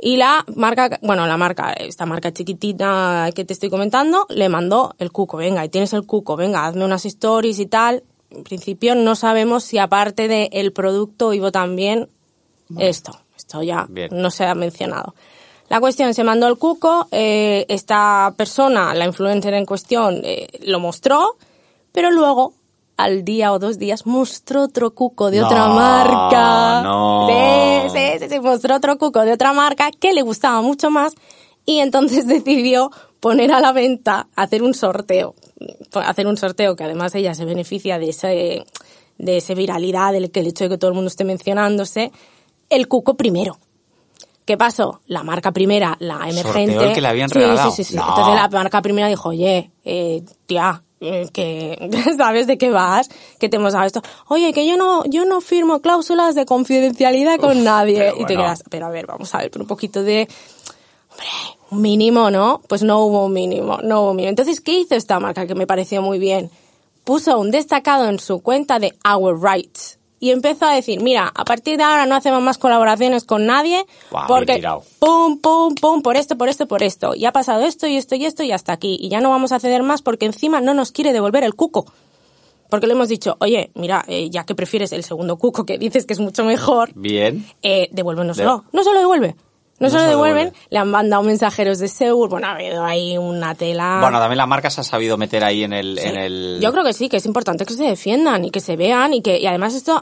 [0.00, 4.94] Y la marca, bueno, la marca, esta marca chiquitita que te estoy comentando, le mandó
[4.98, 8.02] el cuco, venga, y tienes el cuco, venga, hazme unas stories y tal.
[8.30, 12.08] En principio no sabemos si aparte del producto iba también
[12.78, 13.12] esto.
[13.36, 14.08] Esto ya Bien.
[14.12, 15.14] no se ha mencionado.
[15.68, 20.78] La cuestión, se mandó el cuco, eh, esta persona, la influencer en cuestión, eh, lo
[20.78, 21.36] mostró,
[21.94, 22.54] pero luego,
[22.96, 26.82] al día o dos días, mostró otro cuco de otra marca.
[26.82, 27.28] no.
[27.28, 31.14] Sí, sí, sí, sí, mostró otro cuco de otra marca que le gustaba mucho más
[31.64, 35.36] y entonces decidió poner a la venta, hacer un sorteo.
[35.92, 38.66] Hacer un sorteo que además ella se beneficia de ese,
[39.18, 42.10] de esa viralidad, del que el hecho de que todo el mundo esté mencionándose,
[42.70, 43.56] el cuco primero.
[44.44, 45.00] ¿Qué pasó?
[45.06, 46.72] La marca primera, la emergente.
[46.72, 47.70] Sorteó el que le habían regalado.
[47.70, 47.96] Sí, sí, sí.
[47.96, 48.08] No.
[48.08, 50.82] Entonces la marca primera dijo, oye, eh, tía,
[51.32, 54.02] que sabes de qué vas, que te hemos dado esto.
[54.28, 58.12] Oye, que yo no, yo no firmo cláusulas de confidencialidad con nadie.
[58.18, 58.42] Y te bueno.
[58.42, 60.28] quedas, pero a ver, vamos a ver, pero un poquito de,
[61.10, 61.26] hombre,
[61.70, 62.60] un mínimo, ¿no?
[62.68, 64.30] Pues no hubo un mínimo, no hubo un mínimo.
[64.30, 66.50] Entonces, ¿qué hizo esta marca que me pareció muy bien?
[67.04, 69.98] Puso un destacado en su cuenta de Our Rights.
[70.20, 73.84] Y empezó a decir, mira, a partir de ahora no hacemos más colaboraciones con nadie
[73.84, 74.62] bien porque
[74.98, 77.14] pum, pum, pum, por esto, por esto, por esto.
[77.14, 78.96] Y ha pasado esto y esto y esto y hasta aquí.
[79.00, 81.84] Y ya no vamos a ceder más porque encima no nos quiere devolver el cuco.
[82.70, 86.06] Porque le hemos dicho, oye, mira, eh, ya que prefieres el segundo cuco que dices
[86.06, 87.44] que es mucho mejor, Bien.
[87.62, 88.64] eh, devuélvenoslo.
[88.72, 89.36] No se lo devuelve.
[89.80, 90.66] No, No se lo devuelven, devuelve.
[90.70, 93.98] le han mandado mensajeros de Seur, bueno, ha habido ahí una tela...
[94.00, 95.98] Bueno, también la marca se ha sabido meter ahí en el...
[96.00, 96.08] Sí.
[96.08, 96.58] En el...
[96.62, 99.20] Yo creo que sí, que es importante que se defiendan y que se vean y
[99.22, 100.00] que y además esto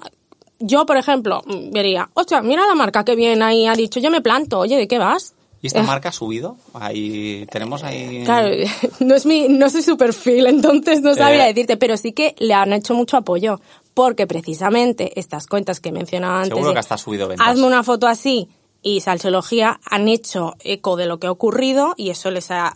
[0.64, 4.20] yo por ejemplo diría, "Ostras, mira la marca que bien ahí ha dicho, yo me
[4.20, 6.56] planto, oye, ¿de qué vas?" ¿Y esta Eh, marca ha subido?
[6.74, 8.22] Ahí tenemos ahí...
[8.24, 8.48] Claro,
[9.00, 11.54] no es mi no soy su perfil, entonces no sabría Eh.
[11.54, 13.60] decirte, pero sí que le han hecho mucho apoyo
[13.94, 17.46] porque precisamente estas cuentas que mencionaba antes Seguro que hasta ha subido ventas.
[17.48, 18.48] Hazme una foto así
[18.82, 22.74] y Salsología han hecho eco de lo que ha ocurrido y eso les ha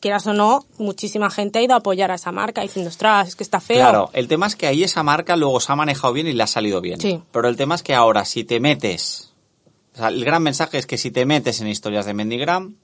[0.00, 3.36] quieras o no, muchísima gente ha ido a apoyar a esa marca diciendo, ostras, es
[3.36, 3.78] que está feo.
[3.78, 6.42] Claro, el tema es que ahí esa marca luego se ha manejado bien y le
[6.42, 7.00] ha salido bien.
[7.00, 7.20] Sí.
[7.32, 9.32] Pero el tema es que ahora, si te metes...
[9.94, 12.76] O sea, el gran mensaje es que si te metes en historias de Mendigram,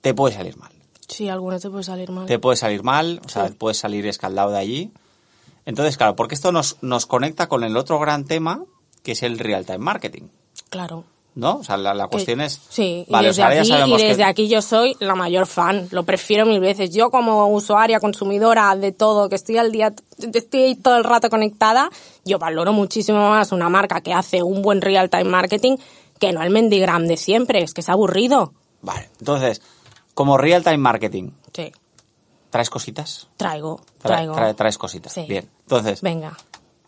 [0.00, 0.72] te puede salir mal.
[1.06, 2.26] Sí, alguna te puede salir mal.
[2.26, 3.54] Te puede salir mal, o sea, Sí.
[3.58, 4.90] puedes salir escaldado de allí.
[5.66, 8.64] Entonces, claro, porque esto nos, nos conecta con el otro gran tema,
[9.02, 10.28] que es el real-time marketing.
[10.70, 11.04] Claro.
[11.36, 11.58] ¿No?
[11.58, 12.60] O sea, la, la Que- cuestión es...
[12.70, 14.96] Sí, vale, y o desde, sea, ahora ya aquí, y desde que- aquí yo soy
[15.00, 15.86] la mayor fan.
[15.90, 16.90] Lo prefiero mil veces.
[16.94, 19.92] Yo como usuaria, consumidora de todo, que estoy al día,
[20.32, 21.90] estoy ahí todo el rato conectada,
[22.24, 25.76] yo valoro muchísimo más una marca que hace un buen real-time marketing
[26.18, 27.62] que no el Mendigram de siempre.
[27.62, 28.54] Es que es aburrido.
[28.80, 29.60] Vale, entonces,
[30.14, 31.70] como real-time marketing, Sí,
[32.48, 33.28] ¿traes cositas?
[33.36, 34.34] traigo, Tra- traigo.
[34.34, 35.12] trae- traes cositas.
[35.12, 35.26] Sí.
[35.28, 36.34] Bien, entonces, Venga.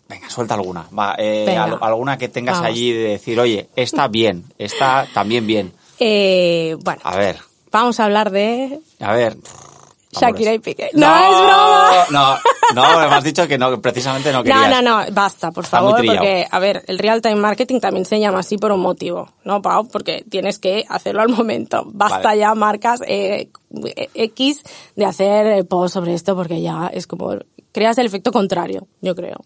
[0.09, 0.87] Venga, suelta alguna.
[0.97, 2.71] Va, eh, al- alguna que tengas Vamos.
[2.71, 5.73] allí de decir, oye, está bien, está también bien.
[6.01, 7.39] Eh, bueno, A ver,
[7.71, 8.81] vamos a hablar de...
[9.01, 9.37] a ver.
[10.11, 10.89] Shakira y Piqué.
[10.95, 12.41] No, es broma.
[12.75, 14.71] No, no, me has dicho que no, precisamente no querías.
[14.71, 18.05] No, no, no, basta, por Está favor, porque, a ver, el real time marketing también
[18.07, 19.87] se llama así por un motivo, ¿no, Pau?
[19.89, 21.83] Porque tienes que hacerlo al momento.
[21.87, 22.41] Basta Vale.
[22.41, 23.51] ya, marcas eh,
[24.15, 24.63] X,
[24.97, 27.37] de hacer eh, post sobre esto, porque ya es como,
[27.73, 29.37] creas el efecto contrario, yo creo.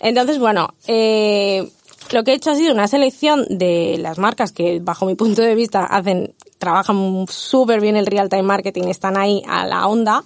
[0.00, 1.70] Entonces, bueno, eh,
[2.10, 5.42] lo que he hecho ha sido una selección de las marcas que, bajo mi punto
[5.42, 10.24] de vista, hacen, trabajan súper bien el real time marketing, están ahí a la onda.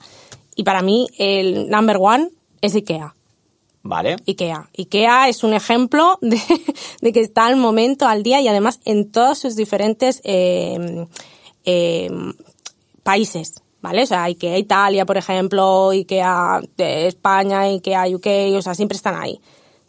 [0.56, 3.14] Y para mí, el number one es IKEA.
[3.82, 4.16] Vale.
[4.26, 4.70] IKEA.
[4.78, 6.40] IKEA es un ejemplo de,
[7.02, 11.06] de que está al momento, al día y además en todos sus diferentes eh,
[11.64, 12.10] eh,
[13.02, 13.54] países.
[13.82, 14.04] ¿Vale?
[14.04, 19.38] O sea, IKEA Italia, por ejemplo, IKEA España, IKEA UK, o sea, siempre están ahí.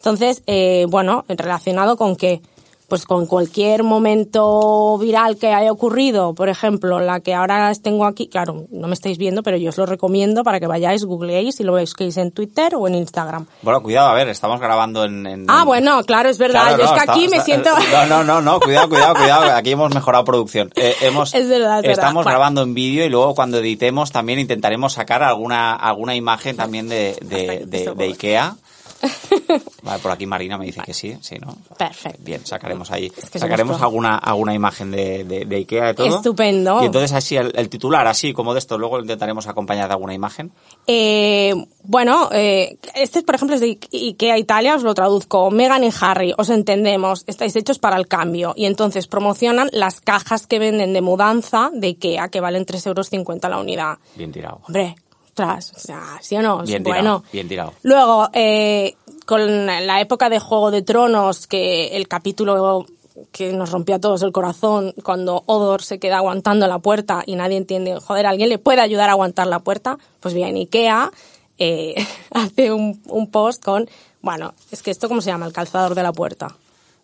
[0.06, 2.40] Entonces, eh, bueno, relacionado con qué?
[2.86, 8.28] Pues con cualquier momento viral que haya ocurrido, por ejemplo, la que ahora tengo aquí,
[8.28, 11.64] claro, no me estáis viendo, pero yo os lo recomiendo para que vayáis, googleéis y
[11.64, 13.46] lo busquéis en Twitter o en Instagram.
[13.62, 15.26] Bueno, cuidado, a ver, estamos grabando en...
[15.26, 16.76] en- Ah, bueno, claro, es verdad.
[16.76, 17.70] Claro, Yo es no, que está- aquí me siento...
[17.92, 19.56] No, no, no, no, cuidado, cuidado, cuidado.
[19.56, 20.70] Aquí hemos mejorado producción.
[20.76, 21.90] Eh, hemos, Es verdad, es.
[21.90, 26.88] Estamos grabando en vídeo y luego cuando editemos también intentaremos sacar alguna alguna imagen también
[26.88, 28.04] de, de.
[28.04, 28.54] Ikea.
[29.82, 31.56] Vale, por aquí Marina me dice que sí, sí, ¿no?
[31.76, 32.18] Perfecto.
[32.22, 33.06] Bien, sacaremos ahí.
[33.06, 36.16] Es que somos sacaremos alguna alguna imagen de, de, de Ikea de todo.
[36.16, 36.82] Estupendo.
[36.82, 40.14] Y entonces así el, el titular, así como de esto, luego intentaremos acompañar de alguna
[40.14, 40.52] imagen.
[40.86, 45.50] Eh, bueno, eh, este, por ejemplo, es de Ikea Italia, os lo traduzco.
[45.50, 48.54] Megan y Harry, os entendemos, estáis hechos para el cambio.
[48.56, 53.10] Y entonces promocionan las cajas que venden de mudanza de Ikea, que valen 3,50 euros
[53.42, 53.98] la unidad.
[54.16, 54.60] Bien tirado.
[54.66, 54.96] Hombre,
[55.36, 56.62] ostras, o sea, ¿sí o no?
[56.62, 57.24] Bien tirado, bueno.
[57.30, 57.74] bien tirado.
[57.82, 58.96] Luego, eh,
[59.26, 62.86] con la época de Juego de Tronos, que el capítulo
[63.32, 67.36] que nos rompió a todos el corazón, cuando Odor se queda aguantando la puerta y
[67.36, 69.98] nadie entiende, joder, ¿alguien le puede ayudar a aguantar la puerta?
[70.20, 71.10] Pues bien, Ikea
[71.58, 71.94] eh,
[72.32, 73.90] hace un, un post con,
[74.22, 75.46] bueno, es que esto, ¿cómo se llama?
[75.46, 76.56] El calzador de la puerta.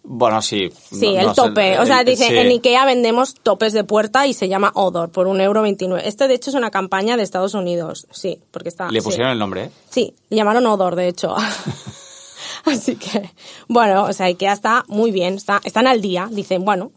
[0.04, 0.68] Bueno, sí.
[0.90, 1.78] Sí, no- el no sé, tope.
[1.78, 2.36] o el- sea, dice, sí.
[2.36, 6.06] en Ikea vendemos topes de puerta y se llama Odor por un euro veintinueve.
[6.08, 8.06] Este, de hecho, es una campaña de Estados Unidos.
[8.10, 8.90] Sí, porque está...
[8.90, 9.04] Le sí.
[9.04, 9.70] pusieron el nombre, ¿eh?
[9.90, 11.36] Sí, le llamaron Odor, de hecho.
[12.64, 13.30] Así que,
[13.68, 16.28] bueno, o sea, IKEA está muy bien, está, están al día.
[16.30, 16.90] Dicen, bueno,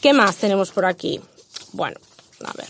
[0.00, 1.20] ¿qué más tenemos por aquí?
[1.72, 1.98] Bueno,
[2.44, 2.68] a ver.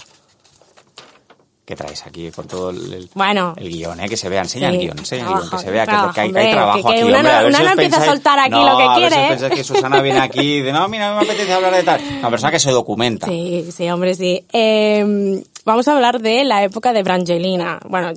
[1.65, 3.55] ¿Qué traes aquí con todo el, el- Bueno.
[3.57, 4.09] el guion, eh?
[4.09, 5.91] Que se vea, enseña Sí, el guion, enseña el trabajo, guion, que se vea que,
[5.93, 7.33] trabajo, que hay, que trabajo que- que aquí, una hombre.
[7.33, 9.55] a una no empieza a soltar aquí no, lo que a quiere, si os ¿eh?
[9.55, 12.01] que Susana viene aquí y dice, no, mira, me apetece hablar de tal.
[12.19, 13.27] Una persona que se documenta.
[13.29, 14.45] Sí, sí, hombre, sí.
[14.53, 17.79] Eh, vamos a hablar de la época de Brangelina.
[17.89, 18.13] Bueno,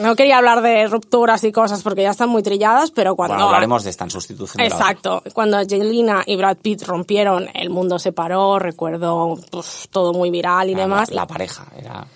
[0.00, 3.34] no quería hablar de rupturas y cosas porque ya están muy trilladas, pero cuando...
[3.34, 4.64] Bueno, hablaremos de esta en sustitución.
[4.64, 5.24] Exacto.
[5.32, 10.68] Cuando Angelina y Brad Pitt rompieron, el mundo se paró, recuerdo pues, todo muy viral
[10.68, 11.10] y Era demás.
[11.10, 12.06] La, la pareja, era...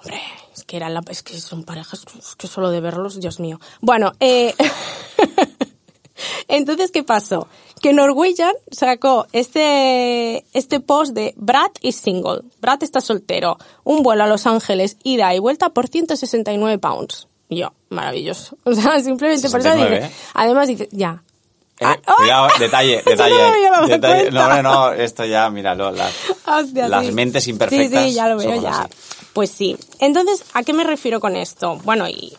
[0.00, 0.20] Hombre,
[0.54, 3.60] es que eran la, es que son parejas, es que solo de verlos, Dios mío.
[3.80, 4.54] Bueno, eh,
[6.48, 7.48] entonces, ¿qué pasó?
[7.82, 12.42] Que Norwegian sacó este, este post de Brad is single.
[12.60, 13.58] Brad está soltero.
[13.84, 17.28] Un vuelo a Los Ángeles, ida y vuelta por 169 pounds.
[17.48, 18.56] Y yo, maravilloso.
[18.64, 20.16] O sea, simplemente por eso 69, dice, ¿eh?
[20.34, 21.22] además dice, ya.
[21.80, 23.34] Eh, Ah, cuidado, detalle, detalle.
[23.70, 24.30] no detalle.
[24.32, 26.12] No, no, esto ya, míralo, las,
[26.44, 27.12] Hostia, las sí.
[27.12, 28.02] mentes imperfectas.
[28.02, 28.70] Sí, sí, ya lo veo, ya.
[28.82, 28.90] así.
[29.38, 29.76] Pues sí.
[30.00, 31.78] Entonces, ¿a qué me refiero con esto?
[31.84, 32.32] Bueno, y,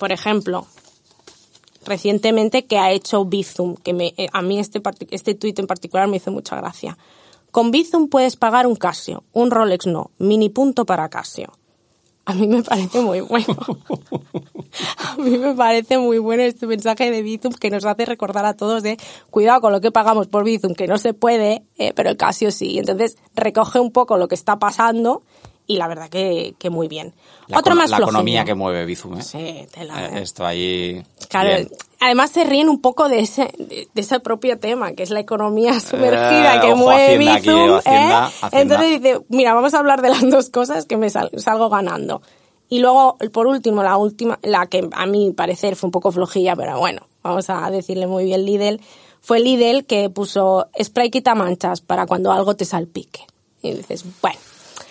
[0.00, 0.66] por ejemplo,
[1.84, 4.82] recientemente que ha hecho Bizum, que me, eh, a mí este,
[5.12, 6.98] este tuit en particular me hizo mucha gracia.
[7.52, 11.52] Con Bizum puedes pagar un Casio, un Rolex no, mini punto para Casio.
[12.24, 13.56] A mí me parece muy bueno.
[14.98, 18.54] A mí me parece muy bueno este mensaje de Bizum que nos hace recordar a
[18.54, 18.98] todos de
[19.30, 22.50] cuidado con lo que pagamos por Bizum, que no se puede, eh, pero el Casio
[22.50, 22.80] sí.
[22.80, 25.22] Entonces recoge un poco lo que está pasando
[25.70, 27.12] y la verdad que, que muy bien.
[27.46, 28.10] La, Otro más la flojillo.
[28.18, 29.22] economía que mueve Bizum, ¿eh?
[29.22, 30.22] Sí, tela, Eh, eh.
[30.22, 31.02] Esto ahí...
[31.28, 31.68] Claro, bien.
[32.00, 35.20] además se ríen un poco de ese, de, de ese propio tema, que es la
[35.20, 38.32] economía sumergida Eh, que ojo, mueve Hacienda aquí, Bizum, Hacienda, ¿eh?
[38.42, 38.60] Hacienda.
[38.74, 42.22] Entonces dice, mira, vamos a hablar de las dos cosas que me sal- salgo ganando.
[42.68, 46.54] Y luego, por último, la última, la que a mi parecer fue un poco flojilla,
[46.56, 48.80] pero bueno, vamos a decirle muy bien Lidl,
[49.20, 53.26] fue Lidl que puso spray quita manchas para cuando algo te salpique.
[53.62, 54.38] Y dices, bueno,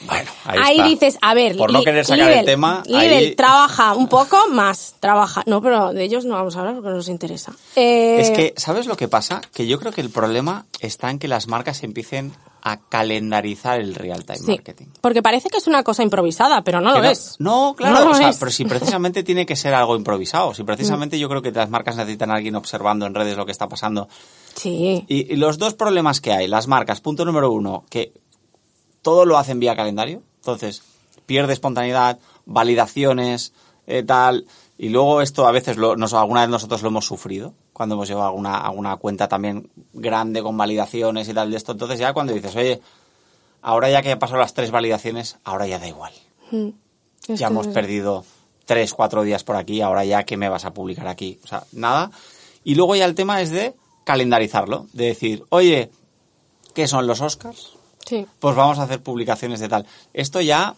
[0.01, 0.87] Bueno, ahí, Ahí, está.
[0.89, 3.35] dices, a ver, Por no querer sacar Lidl, el tema, Lidl ahí...
[3.35, 5.43] trabaja un poco más, trabaja.
[5.45, 7.53] No, pero de ellos no vamos a hablar porque no nos interesa.
[7.75, 9.41] Eh, Es que, ¿sabes lo que pasa?
[9.53, 12.31] Que yo creo que el problema está en que las marcas empiecen
[12.61, 14.85] a calendarizar el real time sí, marketing.
[14.99, 17.35] porque parece que es una cosa improvisada, pero no Que lo no, es.
[17.39, 20.53] No, claro, No o sea, pero si precisamente tiene que ser algo improvisado.
[20.53, 23.51] Si precisamente yo creo que las marcas necesitan a alguien observando en redes lo que
[23.53, 24.07] está pasando.
[24.55, 25.05] Sí.
[25.07, 28.11] Y, y los dos problemas que hay, las marcas, punto número uno, que
[29.01, 30.21] todo lo hacen vía calendario.
[30.37, 30.83] Entonces,
[31.25, 33.53] pierde espontaneidad, validaciones,
[33.87, 34.45] eh, tal.
[34.77, 38.07] Y luego esto a veces lo, nos, alguna vez nosotros lo hemos sufrido cuando hemos
[38.07, 41.71] llevado alguna, alguna cuenta también grande con validaciones y tal de esto.
[41.73, 42.81] Entonces ya cuando dices, oye,
[43.61, 46.13] ahora ya que he pasado las tres validaciones, ahora ya da igual.
[46.51, 46.69] Mm.
[47.27, 48.23] Es ya hemos es- perdido
[48.65, 51.39] tres, cuatro días por aquí, ahora ya que me vas a publicar aquí.
[51.43, 52.11] O sea, nada.
[52.63, 53.73] Y luego ya el tema es de
[54.03, 55.89] calendarizarlo, de decir, oye,
[56.73, 57.73] ¿qué son los Oscars?
[58.09, 58.25] Sí.
[58.39, 59.85] Pues vamos a hacer publicaciones de tal.
[60.13, 60.73] Esto ya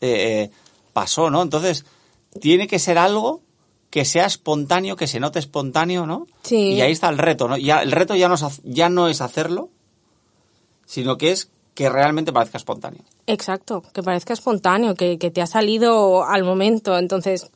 [0.00, 0.50] eh, eh,
[0.92, 1.42] pasó, ¿no?
[1.42, 1.84] Entonces,
[2.40, 3.40] tiene que ser algo
[3.90, 6.28] que sea espontáneo, que se note espontáneo, ¿no?
[6.42, 6.74] Sí.
[6.74, 7.56] Y ahí está el reto, ¿no?
[7.56, 9.68] Ya, el reto ya no, es, ya no es hacerlo,
[10.86, 13.02] sino que es que realmente parezca espontáneo.
[13.26, 16.96] Exacto, que parezca espontáneo, que, que te ha salido al momento.
[16.96, 17.50] Entonces,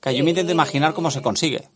[0.00, 1.68] Que yo me intento imaginar cómo se consigue.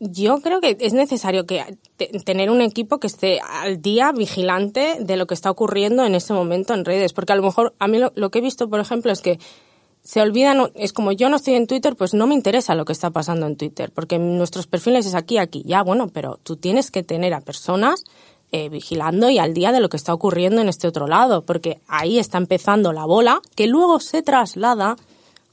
[0.00, 4.96] Yo creo que es necesario que te- tener un equipo que esté al día vigilante
[4.98, 7.86] de lo que está ocurriendo en ese momento en redes, porque a lo mejor a
[7.86, 9.38] mí lo, que he visto, por ejemplo, es que
[10.02, 12.92] se olvidan, es como yo no estoy en Twitter, pues no me interesa lo que
[12.94, 16.90] está pasando en Twitter, porque nuestros perfiles es aquí, aquí, ya, bueno, pero tú tienes
[16.90, 18.04] que tener a personas
[18.52, 21.78] eh, vigilando y al día de lo que está ocurriendo en este otro lado, porque
[21.86, 24.96] ahí está empezando la bola que luego se traslada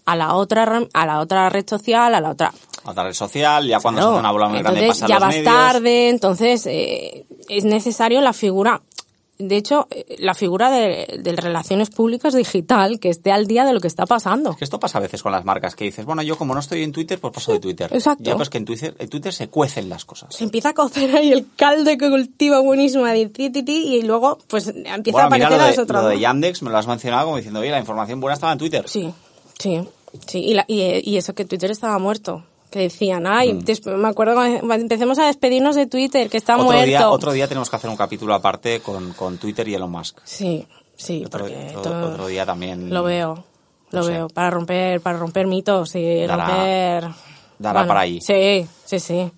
[0.06, 2.54] a la otra a la otra red social, a la otra
[2.88, 4.15] Otra red social, ya cuando se Claro.
[4.15, 5.53] hace una bola muy grande entonces pasa a ya los vas medios.
[5.53, 8.81] tarde, entonces eh, es necesario la figura.
[9.39, 13.73] De hecho, eh, la figura de, de relaciones públicas digital que esté al día de
[13.73, 14.55] lo que está pasando.
[14.55, 16.81] Que esto pasa a veces con las marcas, que dices, bueno, yo como no estoy
[16.81, 17.88] en Twitter, pues paso de Twitter.
[17.93, 18.23] exacto.
[18.23, 20.33] Ya pues que en Twitter, en Twitter se cuecen las cosas.
[20.33, 24.01] Se empieza a cocer ahí el caldo que cultiva buenísimo de ti, ti, ti, y
[24.01, 26.77] luego pues empieza Bueno, a mira aparecer lo a de, lo de Yandex, me lo
[26.79, 28.89] has mencionado como diciendo, oye, la información buena estaba en Twitter.
[28.89, 29.13] Sí,
[29.59, 29.81] sí,
[30.25, 30.39] sí.
[30.39, 32.43] Y, la- y, eh, y eso que Twitter estaba muerto.
[32.70, 36.59] Que decían, ay, des- me acuerdo cuando empecemos a despedirnos de Twitter, que está Mm.
[36.61, 36.86] otro, muerto.
[36.86, 40.20] día, otro día tenemos que hacer un capítulo aparte con, con Twitter y Elon Musk.
[40.26, 42.89] Sí, sí, Otro, porque otro- día también.
[42.93, 43.45] Lo veo,
[43.91, 44.11] lo no sé.
[44.11, 44.28] veo.
[44.28, 47.07] Para romper, para romper mitos y Dará- romper.
[47.57, 48.20] dará para ahí.
[48.20, 49.32] Sí, sí, sí.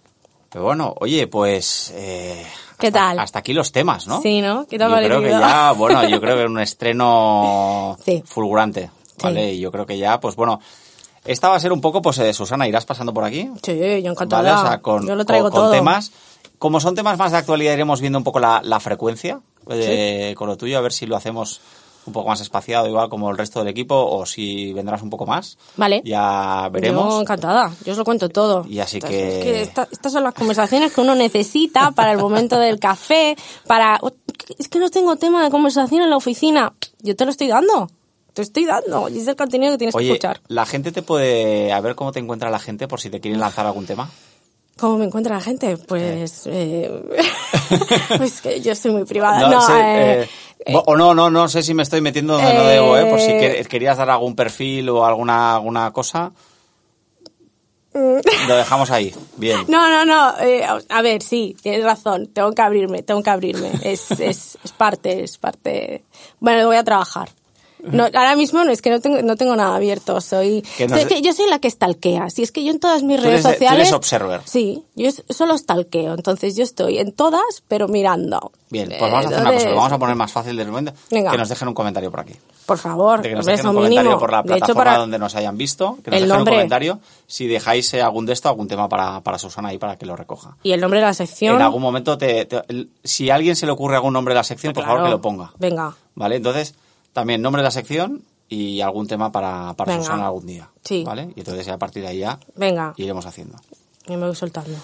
[0.52, 1.92] Pero bueno, oye, pues...
[1.96, 2.44] eh,
[2.80, 3.20] ¿Qué hasta- tal?
[3.20, 4.22] Hasta aquí los temas, ¿no?
[4.24, 4.66] Sí, ¿no?
[4.66, 8.24] ¿Qué ha yo creo que ya, bueno, yo creo que un estreno Sí.
[8.26, 8.90] fulgurante,
[9.22, 9.52] ¿vale?
[9.52, 9.58] Sí.
[9.58, 10.60] Y yo creo que ya, pues bueno,
[11.26, 13.50] esta va a ser un poco, pues eh, Susana, ¿irás pasando por aquí?
[13.64, 14.42] Sí, yo encantada.
[14.54, 14.62] ¿Vale?
[14.64, 15.72] O sea, con, yo lo traigo con- con todo.
[15.72, 16.12] temas.
[16.58, 19.40] Como son temas más de actualidad, iremos viendo un poco la, la frecuencia
[19.70, 21.62] eh, con lo tuyo, a ver si lo hacemos
[22.06, 25.26] un poco más espaciado, igual como el resto del equipo, o si vendrás un poco
[25.28, 25.58] más.
[25.78, 26.02] Vale.
[26.04, 27.14] Ya veremos.
[27.14, 28.66] Yo encantada, yo os lo cuento todo.
[28.68, 32.18] Y así que- es que esta- estas son las conversaciones que uno necesita para el
[32.18, 33.36] momento del café,
[33.68, 34.00] para...
[34.58, 36.74] Es que no tengo tema de conversación en la oficina.
[37.02, 37.90] Yo te lo estoy dando.
[38.40, 39.10] Te estoy dando.
[39.10, 40.40] Y es el contenido que tienes que Oye, escuchar.
[40.48, 41.74] la gente te puede...
[41.74, 44.10] A ver cómo te encuentra la gente por si te quieren lanzar algún tema.
[44.78, 45.76] ¿Cómo me encuentra la gente?
[45.76, 46.44] Pues...
[46.46, 46.90] eh,
[48.18, 49.42] pues que yo soy muy privada.
[49.42, 50.30] No, No, sé, eh,
[50.68, 53.06] eh, o no, no, no sé si me estoy metiendo donde no eh, debo, ¿eh?
[53.08, 56.32] Por si que- querías dar algún perfil o alguna, alguna cosa.
[57.92, 59.14] Lo dejamos ahí.
[59.36, 59.66] Bien.
[59.68, 60.40] No, no, no.
[60.40, 62.28] eh, a ver, sí, tienes razón.
[62.28, 63.72] Tengo que abrirme, tengo que abrirme.
[63.84, 66.04] Es, es, es parte, es parte.
[66.40, 67.30] Bueno, voy a trabajar.
[67.84, 70.20] No, ahora mismo no es que no tengo, no tengo nada abierto.
[70.22, 72.30] Soy, Que no es sé- que yo soy la que stalkea.
[72.30, 73.80] Si es que yo en todas mis Tú redes eres- tú sociales.
[73.80, 74.42] eres observer.
[74.46, 76.14] Sí, yo solo stalkeo.
[76.14, 78.52] Entonces yo estoy en todas, pero mirando.
[78.70, 80.94] Bien, pues vamos a hacer una cosa, lo vamos a poner más fácil del momento.
[81.10, 81.32] Venga.
[81.32, 82.34] Que nos dejen un comentario por aquí.
[82.68, 84.20] Por favor, De que nos dejen un comentario mínimo.
[84.20, 85.98] por la de hecho, plataforma para donde nos hayan visto.
[86.04, 86.54] Que nos el dejen nombre.
[86.54, 89.96] un comentario si dejáis eh, algún de esto, algún tema para, para Susana ahí para
[89.98, 90.56] que lo recoja.
[90.62, 91.56] y el nombre de la sección.
[91.56, 92.48] En algún momento, te,
[93.04, 95.22] si a alguien se le ocurre algún nombre de la sección, por favor que lo
[95.22, 95.52] ponga.
[95.58, 96.36] Venga, ¿Vale?
[96.36, 96.76] Entonces,
[97.14, 100.04] también nombre de la sección y algún tema para, para Venga.
[100.06, 100.70] Susana algún día.
[100.84, 101.04] Sí.
[101.04, 101.32] ¿Vale?
[101.36, 102.94] Y entonces ya a partir de ahí ya venga.
[102.98, 103.58] iremos haciendo.
[104.08, 104.76] Yo me voy soltando.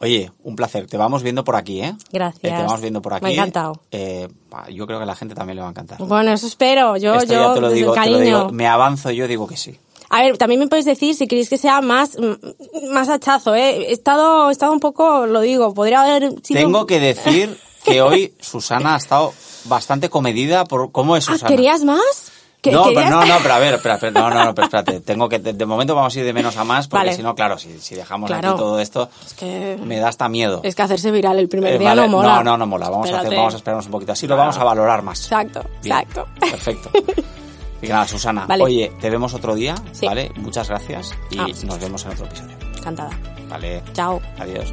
[0.00, 0.86] Oye, un placer.
[0.86, 1.96] Te vamos viendo por aquí, ¿eh?
[2.12, 2.44] Gracias.
[2.44, 3.24] Eh, te vamos viendo por aquí.
[3.24, 3.80] Me ha encantado.
[3.90, 4.28] Eh,
[4.72, 5.98] yo creo que a la gente también le va a encantar.
[5.98, 6.96] Bueno, eso espero.
[6.96, 8.38] Yo, Esto yo, ya te lo, digo, el te lo cariño.
[8.38, 8.52] digo.
[8.52, 9.76] Me avanzo, yo digo que sí.
[10.10, 12.16] A ver, también me podéis decir si queréis que sea más,
[12.92, 13.88] más hachazo, ¿eh?
[13.88, 16.60] He estado, he estado un poco, lo digo, podría haber sido...
[16.60, 17.58] Tengo que decir
[17.88, 19.32] que hoy Susana ha estado
[19.64, 21.48] bastante comedida por cómo es Ah, Susana.
[21.48, 22.32] ¿querías más?
[22.60, 24.64] ¿Que- no, querías- pero, no, no, pero a ver, espera, espera, no, no, no, pero
[24.66, 25.00] espérate.
[25.00, 27.16] Tengo que, de, de momento vamos a ir de menos a más, porque Vale.
[27.16, 28.48] si no, claro, si, si dejamos Claro.
[28.50, 30.60] aquí todo esto, Es que, me da hasta miedo.
[30.64, 32.34] es que hacerse viral el primer Eh, día vale, no mola.
[32.36, 32.88] No, no, no mola.
[32.90, 34.10] Vamos a, hacer, vamos a esperarnos un poquito.
[34.12, 35.20] Así lo vamos a valorar más.
[35.22, 36.26] Exacto, Bien, exacto.
[36.40, 36.90] Perfecto.
[37.80, 38.64] Y nada, Susana, Vale.
[38.64, 40.04] oye, te vemos otro día, Sí.
[40.04, 40.32] ¿vale?
[40.34, 41.46] Muchas gracias y Ah.
[41.64, 42.56] nos vemos en otro episodio.
[42.76, 43.10] Encantada.
[43.48, 44.20] Vale, Chao.
[44.36, 44.72] adiós.